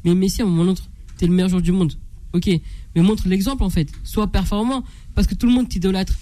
[0.05, 0.85] Mais Messi, à un moment autre,
[1.19, 1.93] t'es le meilleur joueur du monde.
[2.33, 2.49] Ok,
[2.95, 3.89] mais montre l'exemple en fait.
[4.05, 4.85] Sois performant
[5.17, 6.15] parce que tout le monde t'idolâtre.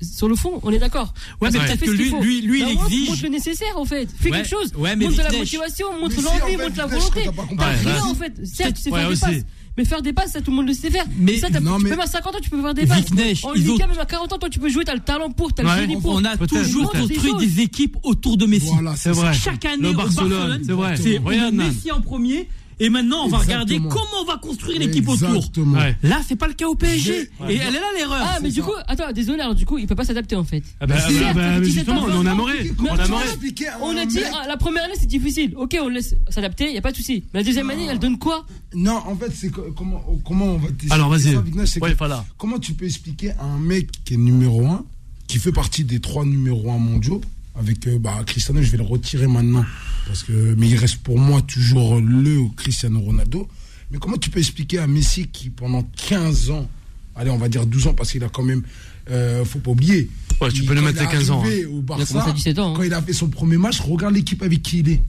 [0.00, 1.12] Sur le fond, on est d'accord.
[1.40, 3.08] Ouais, Parce mais peut-être que lui- lui- lui, il moins, exige.
[3.10, 4.08] Montre le nécessaire en fait.
[4.16, 4.72] Fais Ouais, quelque chose.
[4.76, 7.20] ouais, mais montre de la motivation, montre l'envie, montre la volonté.
[7.58, 8.46] t'as rien en fait.
[8.46, 9.44] Certes, tu sais faire des passes.
[9.76, 11.04] Mais faire des passes, ça tout le monde le sait faire.
[11.18, 12.86] Mais- ça, t'as- Non, tu mais- peux même à 50 ans, tu peux faire des
[12.86, 13.04] passes.
[13.42, 15.52] En ont- handicap, même à 40 ans, toi, tu peux jouer, t'as le talent pour,
[15.52, 16.12] t'as le Ouais, génie pour.
[16.14, 18.70] On a toujours construit Des équipes autour de Messi.
[18.72, 19.32] Voilà, C'est vrai.
[19.34, 20.96] Chaque année, Le au Barcelone, c'est vrai.
[20.96, 21.18] c'est.
[21.52, 22.48] Messi en premier,
[22.78, 25.42] et maintenant on va regarder comment on va construire l'équipe autour.
[25.58, 25.96] Ouais.
[26.02, 27.30] Là, c'est pas le cas au PSG.
[27.40, 27.54] Ouais.
[27.54, 28.20] Et elle est là l'erreur.
[28.22, 28.66] Ah, mais du ça.
[28.66, 30.62] coup, attends, désolé, alors du coup, il peut pas s'adapter en fait.
[30.80, 32.68] Ah bah, bah, si, bah, mais justement, on aimerait.
[32.76, 35.54] comment On à On a dit, ah, la première année c'est difficile.
[35.56, 37.24] Ok, on laisse s'adapter, y a pas de souci.
[37.32, 38.46] Mais la deuxième année, elle donne quoi?
[38.74, 41.36] Non, en fait, c'est co- comment, comment on va Alors, vas-y.
[41.80, 41.94] Ouais.
[42.36, 44.84] Comment tu peux expliquer à un mec qui est numéro 1,
[45.26, 47.20] qui fait partie des trois numéros 1 mondiaux,
[47.58, 49.64] avec euh, bah, Cristiano, je vais le retirer maintenant,
[50.06, 53.48] parce que, mais il reste pour moi toujours le Cristiano Ronaldo.
[53.90, 56.68] Mais comment tu peux expliquer à Messi qui, pendant 15 ans,
[57.14, 58.62] allez, on va dire 12 ans, parce qu'il a quand même,
[59.10, 60.08] euh, faut pas oublier.
[60.40, 61.68] Ouais, tu il- peux le mettre il à est 15 ans, arrivé hein.
[61.72, 62.74] Au Barça, commencé à 17 ans, hein.
[62.76, 65.00] Quand il a fait son premier match, regarde l'équipe avec qui il est.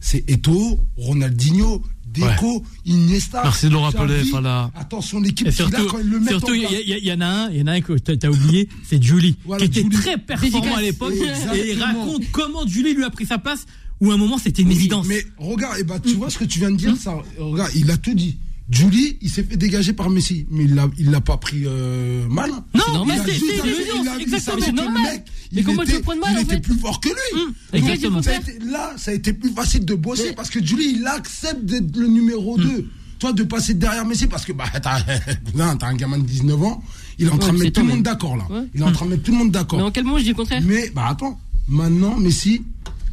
[0.00, 3.42] C'est Eto, Ronaldinho, Deco, Iniesta.
[3.44, 4.30] Merci de le rappeler, Xavi.
[4.30, 4.70] Fala.
[4.74, 7.26] Attention, l'équipe Et qu'il a surtout, quand il le met surtout, il y, en a
[7.26, 10.16] un, il y en a un que t'as oublié, c'est Julie, Voilà, qui était très
[10.16, 10.78] performant Dédicace.
[10.78, 11.14] à l'époque,
[11.54, 13.66] et il raconte comment Julie lui a pris sa place.
[14.00, 15.06] où à un moment c'était une évidence.
[15.06, 17.90] Mais regarde, eh ben, tu vois ce que tu viens de dire, ça, regarde, il
[17.90, 18.36] a tout dit.
[18.68, 22.26] Julie, il s'est fait dégager par Messi, mais il l'a, il l'a pas pris euh,
[22.28, 22.50] mal.
[22.74, 25.02] Non, a c'est- exactement, c'est le normal.
[25.02, 27.08] mec, Mais il comment tu veux prendre mal, Il en était fait plus fort que
[27.08, 27.40] lui.
[27.40, 28.22] Hum, exactement.
[28.22, 31.06] Ça été- là, ça a été plus facile de bosser Mais- parce que Julie, il
[31.06, 32.86] accepte d'être le numéro 2.
[33.20, 34.98] Toi, de passer derrière Messi parce que bah, t'as,
[35.86, 36.82] un gamin de 19 ans,
[37.18, 38.44] il est en train de mettre tout le monde mais- d'accord là.
[38.50, 38.66] Ouais.
[38.74, 39.80] Il est en train de mettre tout le monde Mais d'accord.
[39.82, 40.60] en quel moment je dis le contraire?
[40.66, 41.38] Mais bah attends,
[41.68, 42.62] maintenant Messi,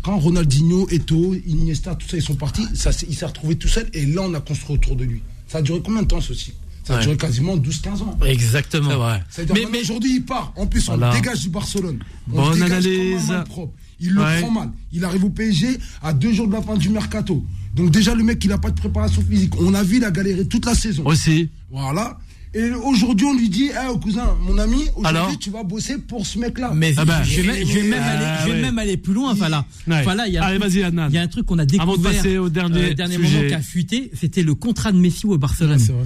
[0.02, 3.88] quand Ronaldinho, Eto'o, Iniesta, tout ça, ils sont partis, ça, il s'est retrouvé tout seul
[3.94, 5.22] et là on a construit autour de lui.
[5.54, 6.52] Ça a duré combien de temps ceci
[6.84, 7.04] Ça a Ouais.
[7.04, 8.18] duré quasiment 12-15 ans.
[8.26, 8.98] Exactement.
[8.98, 9.24] Vrai.
[9.72, 10.52] Mais- aujourd'hui il part.
[10.58, 11.12] En plus on Voilà.
[11.14, 12.00] le dégage du Barcelone.
[12.34, 13.28] On Bonne le analyse.
[13.28, 13.74] malpropre.
[14.00, 14.42] Il le Ouais.
[14.42, 14.72] prend mal.
[14.92, 17.46] Il arrive au PSG à deux jours de la fin du mercato.
[17.76, 19.54] Donc déjà le mec il a pas de préparation physique.
[19.62, 21.06] On a vu il a galéré toute la saison.
[21.06, 21.52] Aussi.
[21.70, 22.18] Voilà.
[22.56, 26.38] Et aujourd'hui on lui dit, eh cousin, mon ami, aujourd'hui tu vas bosser pour ce
[26.38, 26.72] mec-là.
[26.76, 27.24] Mais Ah ben.
[27.24, 28.62] je, vais, même- je vais même Ah, aller, je vais ouais.
[28.62, 29.66] même aller plus loin, Fala.
[29.88, 30.04] Ouais.
[30.04, 31.08] Fala, il y a un Allez, truc- vas-y, Adnan.
[31.10, 31.94] Il y a un truc qu'on a découvert.
[31.94, 34.98] Avant de passer au dernier euh, dernier moment qui a fuité, c'était le contrat de
[34.98, 35.80] Messi au Barcelone.
[35.80, 36.06] c'est vrai.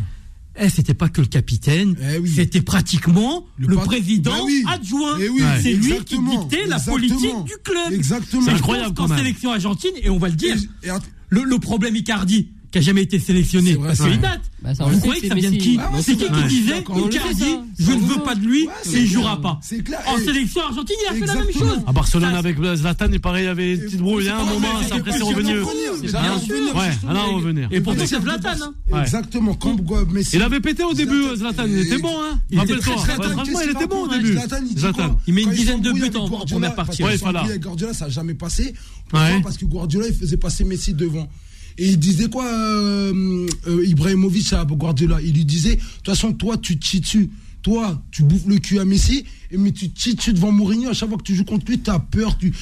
[0.59, 2.31] Eh, c'était pas que le capitaine, Eh oui.
[2.33, 4.63] c'était pratiquement Le président Bah oui.
[4.67, 5.17] adjoint.
[5.21, 5.47] Eh oui, Ouais.
[5.61, 6.95] C'est lui qui exactement, dictait la exactement.
[6.95, 7.93] politique du club.
[7.93, 8.41] Exactement.
[8.45, 11.59] C'est incroyable, quand sélection argentine, et on va le dire, Et- et att- le, le
[11.59, 14.41] problème Icardi, qui a jamais été sélectionné, C'est vrai, parce qu'il date.
[14.61, 15.77] Bah, Vous croyez que ça vient de qui.
[15.77, 16.29] Ouais, C'est qui ouais.
[16.41, 19.07] qui disait on le Icardi, je ne veux pas de lui Ouais, et c'est il
[19.07, 19.59] jouera pas.
[19.85, 19.99] Clair.
[20.07, 21.79] En Et- sélection argentine, il a fait la même chose.
[21.87, 24.81] À Barcelone avec Zlatan, il paraît, il y avait une petite brouille, hein, un moment,
[24.87, 25.59] ça après c'est revenu.
[25.61, 27.69] Ouais, va revenir.
[27.71, 28.49] Et pourtant, c'est Zlatan.
[28.61, 28.73] hein.
[28.91, 29.01] Ouais.
[29.01, 29.77] Exactement, quand
[30.11, 30.35] Messi.
[30.35, 32.39] Il avait pété au début, Zlatan, il était bon, hein.
[32.55, 32.95] Rappelle-toi.
[32.95, 34.37] Ouais, Franchement, il était bon au début.
[34.77, 37.03] Zlatan, il met une dizaine de buts en- première partie.
[37.03, 37.45] Ouais, voilà.
[37.57, 38.73] Guardiola, ça n'a jamais passé.
[39.09, 39.41] Pourquoi Ouais.
[39.41, 41.29] Parce que Guardiola, il faisait passer Messi devant.
[41.77, 45.17] Et il disait quoi, euh, euh, Ibrahimovic à Guardiola?
[45.23, 47.29] Il lui disait, de toute façon, toi, tu te dessus.
[47.63, 50.89] Toi, tu bouffes le cul à Messi, mais tu te dessus devant Mourinho.
[50.89, 52.37] À chaque fois que tu joues contre lui, tu as peur.
[52.37, 52.53] Tu...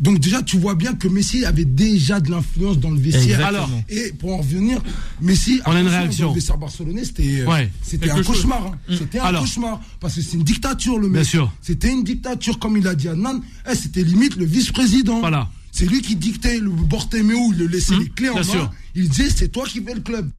[0.00, 3.24] Donc déjà, tu vois bien que Messi avait déjà de l'influence dans le vestiaire.
[3.40, 3.48] Exactement.
[3.48, 4.80] Alors, Et pour en revenir,
[5.20, 6.26] Messi, On a une attention, réaction.
[6.28, 7.70] Dans le vestiaire barcelonais, c'était euh, Ouais.
[7.82, 8.36] c'était Quelque un chose.
[8.36, 8.66] cauchemar.
[8.66, 8.94] hein.
[8.96, 9.42] C'était un Alors.
[9.42, 9.80] cauchemar.
[10.00, 11.26] Parce que c'est une dictature, le mec.
[11.60, 13.42] C'était une dictature, comme il a dit Adnan.
[13.70, 15.20] Eh, c'était limite le vice-président.
[15.20, 15.50] Voilà.
[15.78, 18.42] C'est lui qui dictait le Bortéméo, il le laissait Hum, les clés en main.
[18.42, 18.72] sûr.
[18.94, 20.30] Il disait, c'est toi qui fais le club.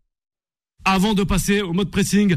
[0.84, 2.36] avant de passer au mode pressing,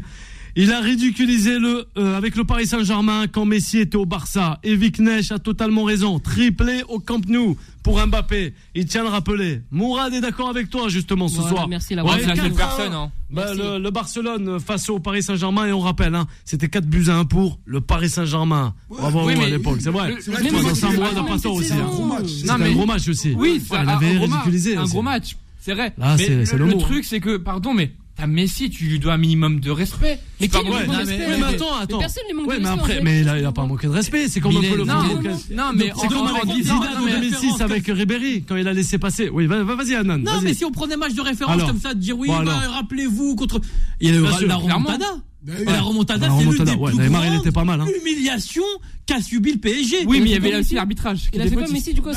[0.62, 4.58] il a ridiculisé le euh, avec le Paris Saint-Germain quand Messi était au Barça.
[4.62, 6.18] Et Nesh a totalement raison.
[6.18, 8.54] Triplé au Camp Nou pour Mbappé.
[8.74, 9.62] Il tient à le rappeler.
[9.70, 11.68] Mourad est d'accord avec toi justement ce Voilà, soir.
[11.68, 12.56] merci, la Ouais, Ouais, c'est la seule 4-1.
[12.56, 13.10] personne, hein.
[13.30, 17.06] Bah, le, le Barcelone face au Paris Saint-Germain et on rappelle, hein, c'était 4 buts
[17.08, 18.74] à 1 pour le Paris Saint-Germain.
[18.90, 20.16] Bravo oui, à l'époque, c'est vrai.
[20.20, 21.86] C'est un ah, un hein.
[21.86, 22.26] gros match.
[22.28, 23.34] C'est Non, un mais- gros match aussi.
[23.36, 24.76] Oui, c'est Ouais, un, il avait un ridiculisé.
[24.76, 25.94] un gros match, c'est vrai.
[25.96, 29.16] Là, mais c'est- le, truc, c'est que, pardon, mais t'as Messi, tu lui dois un
[29.18, 30.18] minimum de respect.
[30.40, 31.98] Mais qui lui manque de respect mais attends, attends.
[31.98, 34.28] personne lui manque de respect, après, mais il a, il a pas manqué de respect.
[34.28, 38.68] C'est comme un peu le Non, mais C'est comme Zidane 2006 avec Ribéry quand il
[38.68, 39.28] a laissé passer.
[39.28, 40.18] Oui, va- va- vas-y Anan.
[40.18, 43.36] Non, mais si on prenait match de référence comme ça, de dire oui, bah, rappelez-vous
[43.36, 43.60] contre.
[44.00, 45.06] Il y a la remontada.
[45.42, 47.86] Ben la remontada, c'est l'une des ouais, plus Neymar, il grandes était pas mal, hein.
[48.02, 48.62] humiliations
[49.06, 50.04] qu'a subi le PSG.
[50.06, 51.30] Oui, mais il y avait aussi l'arbitrage.
[51.34, 51.54] à ce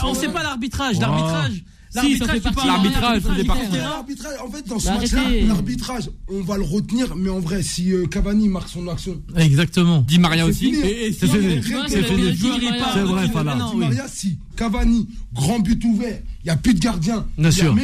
[0.05, 1.63] On sait moment-là pas l'arbitrage, Oh.
[1.95, 2.41] L'arbitrage.
[2.41, 7.15] Si, L'arbitrage, partie- L'arbitrage, en fait, dans ce Mais match-là, l'arbitrage, on va le retenir,
[7.15, 10.01] mais en vrai, si euh, Cavani marque son action, Exactement.
[10.07, 10.73] Di Maria aussi.
[11.19, 11.59] C'est vrai.
[11.59, 11.73] Di.
[13.77, 17.25] Maria, si Cavani, grand but ouvert, il n'y a plus de gardien.
[17.37, 17.75] Bien sûr.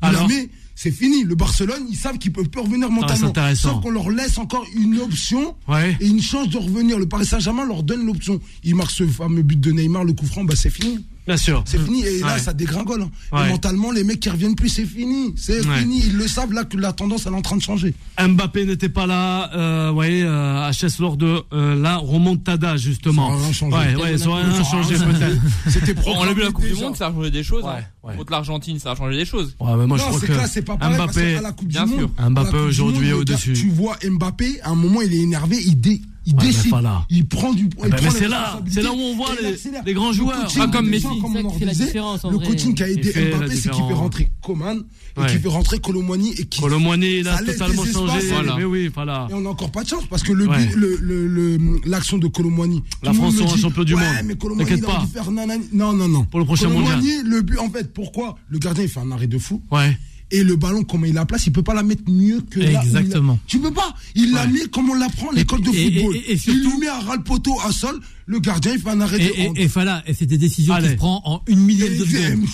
[0.00, 0.28] Alors
[0.74, 1.22] c'est fini.
[1.22, 3.28] Le Barcelone, ils savent qu'ils peuvent plus revenir mentalement.
[3.28, 3.74] intéressant.
[3.74, 5.96] Sauf qu'on leur laisse encore une option Ouais.
[6.00, 6.98] et une chance de revenir.
[6.98, 8.40] Le Paris Saint-Germain leur donne l'option.
[8.64, 10.98] Ils marquent ce fameux but de Neymar, le coup franc, bah c'est fini.
[11.26, 11.62] Bien sûr.
[11.66, 12.02] C'est fini.
[12.04, 12.38] Et là, Ouais.
[12.40, 13.02] ça dégringole.
[13.32, 13.44] hein.
[13.46, 15.32] Et mentalement, les mecs qui reviennent plus, c'est fini.
[15.36, 15.78] C'est Ouais.
[15.78, 16.02] fini.
[16.06, 17.94] Ils le savent là que la tendance, elle est en train de changer.
[18.20, 23.28] Mbappé n'était pas là, euh, ouais, euh, HS lors de euh, la remontada justement.
[23.30, 23.76] Ça a rien changé.
[23.76, 25.40] Ouais, ouais, ça aurait rien changé peut-être.
[25.68, 26.74] C'était On l'a vu la Coupe du.
[26.74, 27.62] Monde, ça a changé des choses.
[27.64, 27.84] Ouais, hein.
[28.08, 28.16] ouais.
[28.16, 29.54] Contre l'Argentine, ça a changé des choses.
[29.60, 31.92] Ouais, mais moi je crois que c'est pas pareil parce Mbappé, la Coupe bien du
[31.92, 32.10] sûr.
[32.18, 33.52] Monde, Mbappé aujourd'hui est au-dessus.
[33.52, 36.72] Tu vois Mbappé, à un moment, il est énervé, il, dé, il décide,
[37.10, 37.64] il prend du.
[37.64, 40.14] il bah, prend mais c'est là, c'est là où on voit les- les grands Le
[40.14, 40.42] joueurs.
[40.44, 41.20] coaching, Pas comme déjà, Messi.
[41.20, 42.46] comme on en disait, en le vrai.
[42.46, 44.82] coaching qui a aidé Mbappé, c'est qu'il fait rentrer Coman
[45.16, 45.26] et Ouais.
[45.26, 46.60] qui fait rentrer Colomwani et qui.
[46.60, 48.26] Colomboigny, il a Ça laisse totalement changé.
[48.28, 48.56] Voilà.
[48.56, 49.26] Mais oui, voilà.
[49.30, 50.56] Et on n'a encore pas de chance parce que le Ouais.
[50.66, 52.82] but- le- le- le- l'action de Colomwani.
[53.02, 54.02] La France sera champion du monde.
[54.24, 55.00] mais Colomwani, T'inquiète pas.
[55.04, 55.64] dû faire nanani.
[55.72, 56.24] Non, non, non.
[56.24, 59.26] Pour le prochain Colomwani, le but, en fait, pourquoi Le gardien, il fait un arrêt
[59.26, 59.62] de fou.
[59.70, 59.96] Ouais.
[60.34, 62.64] Et le ballon, comment il la place, il peut pas la mettre mieux que là
[62.66, 63.38] où il la- Exactement.
[63.46, 63.94] Tu peux pas.
[64.14, 66.16] Il la met comme on l'apprend à l'école de et- football.
[66.16, 68.00] et- et surtout- il lui met à ras le poteau à sol.
[68.26, 69.58] Le gardien, il fait un arrêt de Et, hand.
[69.58, 70.86] et, et voilà, et c'est des décisions Allez.
[70.86, 72.46] qui se prend en une millième de seconde.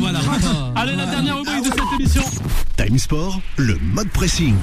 [0.00, 0.20] Voilà.
[0.76, 2.22] Allez, la dernière rubrique de cette émission.
[2.76, 4.54] Time Sport, le mode pressing.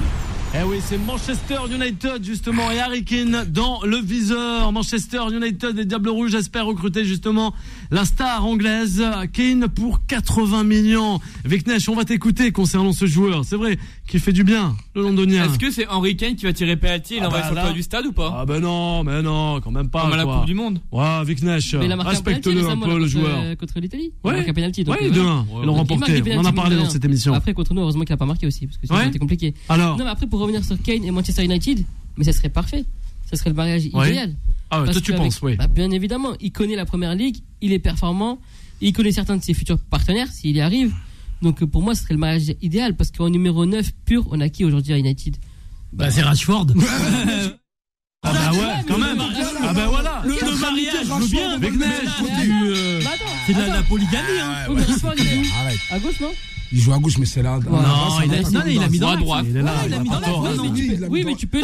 [0.56, 4.70] Eh oui, c'est Manchester United justement et Harry Kane dans le viseur.
[4.70, 7.52] Manchester United et Diable Rouge espèrent recruter justement
[7.90, 9.02] la star anglaise
[9.32, 11.18] Kane pour 80 millions.
[11.44, 13.44] Viknesh, on va t'écouter concernant ce joueur.
[13.44, 13.76] C'est vrai
[14.06, 15.44] qu'il fait du bien, le londonien.
[15.46, 17.74] Est-ce que c'est Henry Kane qui va tirer penalty et Ah l'envoyer bah sur le
[17.74, 18.36] du stade ou pas?
[18.38, 20.02] Ah ben non, mais non, quand même pas.
[20.02, 20.24] Comme à la.
[20.24, 20.80] Coupe du Monde.
[20.92, 23.38] Ouais, Viknesh, Mais il a marqué un penalty respecte-le un peu le joueur.
[23.42, 24.12] euh, Contre l'Italie.
[24.12, 24.84] Il a Ouais, marqué un penalty.
[24.84, 25.20] donc, ouais, euh, de.
[25.20, 25.46] 1.
[25.62, 26.22] Ils l'ont remporté.
[26.36, 27.34] On en a parlé dans cette émission.
[27.34, 29.06] Après, contre nous, heureusement qu'il a pas marqué aussi, parce que Ouais.
[29.06, 29.52] c'était compliqué.
[29.68, 31.84] Alors, Non, mais après, pour revenir sur Kane et Manchester United,
[32.16, 32.84] mais ça serait parfait.
[33.30, 34.10] Ça serait le mariage Ouais.
[34.10, 34.34] idéal.
[34.70, 35.56] ah ouais, toi tu penses, oui.
[35.56, 38.38] bah, Bien évidemment, il connaît la première ligue, il est performant,
[38.80, 40.92] il connaît certains de ses futurs partenaires s'il y arrive.
[41.42, 44.48] Donc pour moi, ce serait le mariage idéal parce qu'en numéro 9 pur, on a
[44.48, 45.36] qui aujourd'hui à United?
[45.92, 46.66] Bah, c'est Rashford.
[48.26, 49.18] Ah bah ouais, quand même.
[49.62, 50.22] Ah bah voilà.
[50.24, 51.50] Le, le mariage, je veux bien.
[51.56, 54.54] Avec mais euh, Bah attends, c'est de la, la polygamie, hein.
[54.74, 55.78] Mais Rashford, il joue Arrête.
[55.90, 56.30] à gauche, non?
[56.72, 57.58] Il joue à gauche, mais c'est là.
[57.70, 57.78] Non,
[58.70, 59.22] il a, mis dans à l'axe.
[59.24, 59.46] droite.
[59.48, 61.60] Il a mis dans oui, mais tu peux-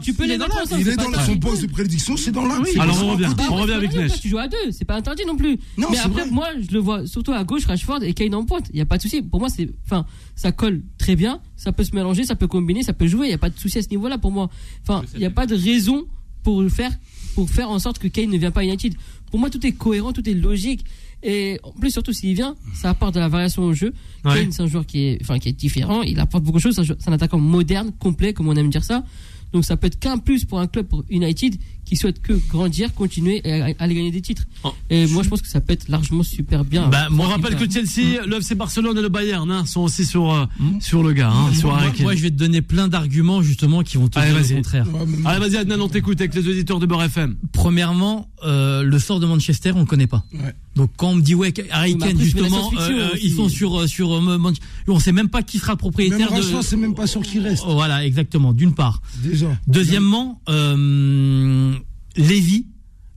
[0.00, 0.46] tu peux les dans-.
[0.78, 2.70] Il est dans la- son poste de prédiction, c'est dans l'axe.
[2.78, 4.20] Alors on revient, on revient avec Neige.
[4.20, 5.58] Tu joues à deux, c'est pas interdit non plus.
[5.76, 8.66] Non, mais après, moi, je le vois surtout à gauche, Rashford et Kane en pointe.
[8.72, 9.22] Il y a pas de souci.
[9.22, 11.40] Pour moi, c'est, enfin, ça colle très bien.
[11.56, 13.26] Ça peut se mélanger, ça peut combiner, ça peut jouer.
[13.28, 14.48] Il y a pas de souci à ce niveau-là pour moi.
[14.82, 16.06] Enfin, il y a pas de raison
[16.42, 16.92] pour faire,
[17.34, 18.94] pour faire en sorte que Kane ne vienne pas à United.
[19.30, 20.84] Pour moi, tout est cohérent, tout est logique.
[21.26, 23.94] Et en plus, surtout s'il vient, ça apporte de la variation au jeu.
[24.24, 24.34] Ouais.
[24.42, 26.02] Kane, c'est un joueur qui est, enfin, qui est différent.
[26.02, 26.74] Il apporte beaucoup de choses.
[26.74, 29.04] C'est un jou- c'est un attaquant moderne, complet, comme on aime dire ça.
[29.52, 32.94] Donc, ça peut être qu'un plus pour un club, pour United, qui souhaite que grandir,
[32.94, 34.44] continuer et à- aller gagner des titres.
[34.62, 34.72] Oh.
[34.90, 36.88] Et moi, je pense que ça peut être largement super bien.
[36.88, 40.32] Bah, on rappelle que Chelsea, le FC Barcelone et le Bayern hein, sont aussi sur,
[40.32, 40.46] euh,
[40.80, 42.02] sur le gars, hein, sur Moi, Harry moi, Kane.
[42.04, 44.48] moi, je vais te donner plein d'arguments justement qui vont te Allez, dire vas-y.
[44.50, 44.86] le contraire.
[44.94, 47.36] Ouais, mais- Allez, vas-y, Adnan, on t'écoute avec les auditeurs de Beurre FM.
[47.52, 50.24] Premièrement, euh, le sort de Manchester, on le connaît pas.
[50.34, 50.54] Ouais.
[50.76, 53.20] Donc quand on me dit ouais, Harry Kane justement, euh, aussi.
[53.26, 54.54] ils sont sur sur, euh, Man-
[54.88, 56.42] on sait même pas qui sera le Même propriétaire de.
[56.62, 57.62] C'est même pas sûr qu'il reste.
[57.66, 58.52] Oh, Voilà, exactement.
[58.52, 59.00] D'une part.
[59.22, 59.46] Déjà.
[59.68, 61.73] Deuxièmement, euh,
[62.16, 62.66] Lévy,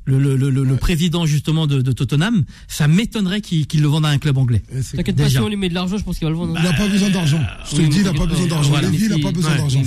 [0.05, 3.87] le, le, le, le- le président justement de, de Tottenham, ça m'étonnerait qu'il qu'il le
[3.89, 4.61] vende à un club anglais.
[4.81, 6.55] C'est- T'inquiète pas, si on lui met de l'argent, je pense qu'il va le vendre.
[6.57, 7.41] Il n'a pas besoin d'argent.
[7.65, 8.69] Je te oui, le dis, il n'a pas besoin d'argent.
[8.69, 8.89] voilà.
[8.89, 9.57] Lévy, il n'a pas besoin Ouais.
[9.57, 9.83] d'argent.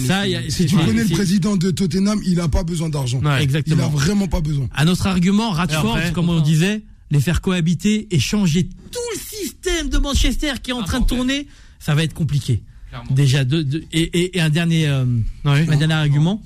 [0.51, 3.21] Si tu connais le président de Tottenham, il n'a pas besoin d'argent.
[3.23, 3.39] Ouais.
[3.41, 3.77] Il Exactement.
[3.85, 4.69] n'a vraiment pas besoin.
[4.75, 9.21] À notre argument, Radford, après comme on disait, les faire cohabiter et changer tout le
[9.21, 11.47] système de Manchester qui est en train de tourner,
[11.79, 12.63] ça va être compliqué.
[12.91, 13.11] Clairement.
[13.15, 15.05] Déjà, deux- deux- et, et- et un dernier, euh,
[15.45, 16.43] un dernier argument,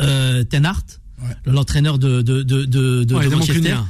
[0.00, 1.34] euh, Ten Hart, Ouais.
[1.46, 3.88] l'entraîneur de, de, de, de, Ouais, Manchester, Mancuniens.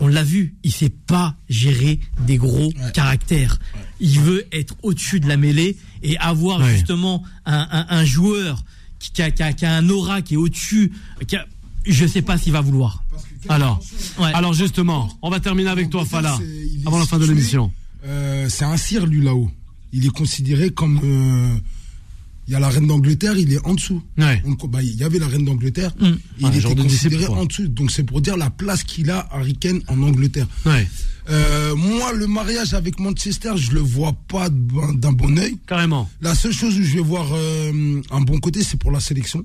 [0.00, 2.92] on l'a vu, il sait pas gérer des gros Ouais.
[2.92, 3.58] caractères.
[4.00, 8.64] Il veut être au-dessus de la mêlée et avoir justement un, un, un joueur
[8.98, 10.92] qui, qui a, qui a- qui a un aura qui est au-dessus.
[11.28, 11.46] qui a-
[11.86, 13.04] Je sais pas s'il va vouloir.
[13.48, 13.78] Alors,
[14.18, 16.38] alors justement, on va terminer avec toi, Fala,
[16.86, 17.70] avant la fin de l'émission.
[18.06, 19.50] euh, c'est un cire, lui, là-haut.
[19.92, 20.98] Il est considéré comme.
[21.04, 21.54] euh,
[22.46, 24.02] Il y a la reine d'Angleterre, il est en dessous.
[24.18, 24.42] Ouais.
[24.44, 26.12] On bah, il y avait la reine d'Angleterre, Mm.
[26.40, 27.68] il était genre de considéré en dessous.
[27.68, 30.46] Donc c'est pour dire la place qu'il a, Harry Kane, en Angleterre.
[30.66, 30.86] Ouais,
[31.30, 35.56] Euh, moi, le mariage avec Manchester, je le vois pas d'un bon oeil.
[35.66, 36.10] carrément.
[36.20, 39.42] La seule chose où je vais voir euh, un bon côté, c'est pour la sélection.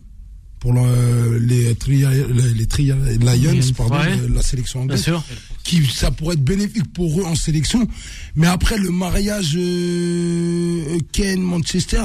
[0.59, 4.19] Pour le- les, tri, les, les Tri- Lions, pardon, Ouais.
[4.19, 5.03] euh, la sélection Bien anglaise.
[5.05, 5.23] sûr.
[5.63, 7.87] Qui, ça pourrait être bénéfique pour eux en sélection.
[8.35, 12.03] Mais après, le mariage euh, Ken, Manchester,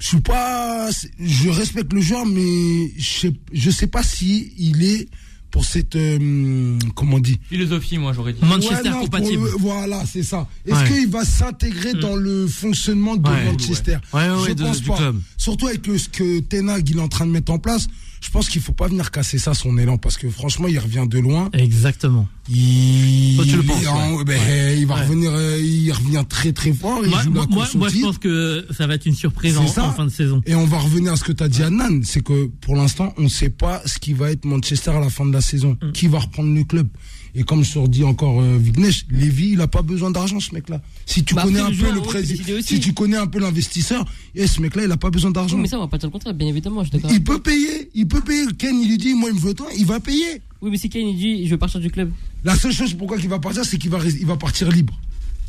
[0.00, 0.88] je suis pas.
[1.20, 5.08] Je respecte le joueur, mais je sais, je sais pas si il est
[5.52, 5.94] pour cette.
[5.96, 7.38] euh, comment on dit?
[7.48, 8.38] Philosophie, moi j'aurais dit.
[8.42, 9.44] Manchester Ouais, non, pour compatible.
[9.44, 10.48] le- voilà, c'est ça.
[10.66, 10.88] Est-ce Ouais.
[10.88, 13.44] qu'il va s'intégrer dans le fonctionnement de Ouais.
[13.46, 13.98] Manchester?
[14.12, 14.96] Ouais, ouais, ouais, Je de- pense pas.
[14.96, 15.20] club.
[15.36, 17.86] Surtout avec ce que Tenag il est en train de mettre en place.
[18.22, 21.06] Je pense qu'il faut pas venir casser ça son élan parce que franchement il revient
[21.08, 21.48] de loin.
[21.54, 22.28] Exactement.
[22.52, 24.24] Il, Toi, tu le penses, est en- ouais.
[24.24, 25.00] ben, il va Ouais.
[25.02, 26.98] revenir, euh, il revient très très fort.
[27.04, 29.06] Il Moi, joue la moi, moi, course au moi, je pense que ça va être
[29.06, 30.42] une surprise en, en fin de saison.
[30.46, 32.00] Et on va revenir à ce que tu as dit, Annan.
[32.02, 35.10] C'est que pour l'instant, on ne sait pas ce qui va être Manchester à la
[35.10, 35.76] fin de la saison.
[35.80, 35.92] Mm.
[35.92, 36.88] Qui va reprendre le club
[37.36, 40.52] Et comme je te redis encore, euh, Vignesh, Lévy, il n'a pas besoin d'argent, ce
[40.52, 40.82] mec-là.
[41.06, 44.48] Si tu Bah, connais un peu le président, si tu connais un peu l'investisseur, et
[44.48, 45.54] ce mec-là, il n'a pas besoin d'argent.
[45.54, 46.90] Oui, mais ça, on va pas dire le contraire, bien évidemment, je.
[47.08, 48.46] Il peut payer, il peut payer.
[48.58, 50.42] Ken, il lui dit, moi, il me veut tant, il va payer.
[50.62, 52.10] Oui, mais si Kane il dit, je veux partir du club,
[52.44, 54.98] La seule chose pourquoi il va partir, c'est qu'il va, il va partir libre.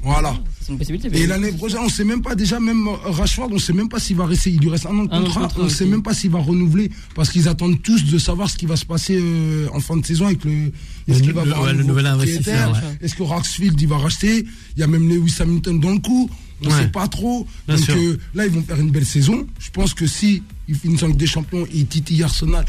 [0.04, 0.34] Voilà.
[0.62, 1.16] c'est une possibilité.
[1.16, 4.00] Et l'année prochaine, on sait même pas déjà, même euh, Rashford, on sait même pas
[4.00, 4.50] s'il va rester.
[4.50, 5.42] Il lui reste un an de contrat.
[5.42, 5.76] contrat on aussi.
[5.76, 8.76] sait même pas s'il va renouveler parce qu'ils attendent tous de savoir ce qui va
[8.78, 10.72] se passer euh, en fin de saison avec le.
[11.08, 12.98] Est-ce qu'il va le- avoir ouais, un le nouveau nouvel propriétaire investisseur, ouais.
[13.06, 14.44] Est-ce que Roxfield il va racheter?
[14.76, 16.30] Il y a même Lewis Hamilton dans le coup.
[16.64, 16.80] On Ouais.
[16.82, 17.46] sait pas trop.
[17.68, 19.46] Bien Donc euh, là, ils vont faire une belle saison.
[19.60, 22.66] Je pense que si ils finissent en Ligue des Champions et titillent Arsenal.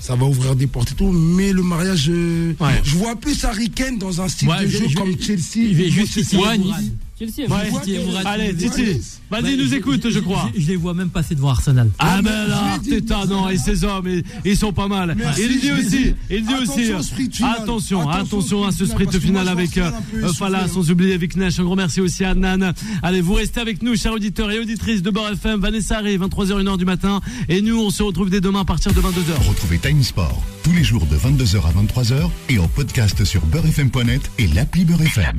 [0.00, 2.80] Ça va ouvrir des portes et tout, mais le mariage, euh, Ouais.
[2.84, 5.68] je vois plus Harry Kane dans un style Ouais, de je- jeu je- comme Chelsea.
[5.70, 7.70] je vais ou juste Chelsea, Ouais.
[7.84, 9.00] que- Mourad- Allez, Titi,
[9.30, 10.50] vas-y, nous écoute, je crois.
[10.54, 11.90] Je, je les vois même passer devant Arsenal.
[11.98, 15.14] Ah ben mais là, Arteta, non, et ses hommes, ils, ils sont pas mal.
[15.16, 16.92] Merci, il dit aussi, il dit aussi,
[17.42, 20.38] attention, Attention à ce sprint final, avec euh, pense qu'il est un peu euh, essoufflé,
[20.46, 20.68] Fala, hein.
[20.72, 21.58] sans oublier avec Nash.
[21.58, 22.72] Un gros merci aussi à Nan.
[23.02, 25.60] Allez, vous restez avec nous, chers auditeurs et auditrices de Beurre FM.
[25.60, 27.20] Vanessa arrive, 23h, 1h du matin.
[27.48, 29.48] Et nous, on se retrouve dès demain à partir de 22h.
[29.48, 34.30] Retrouvez Time Sport tous les jours de 22h à 23h et en podcast sur beurrefm.net
[34.38, 35.32] et l'appli Beurre FM.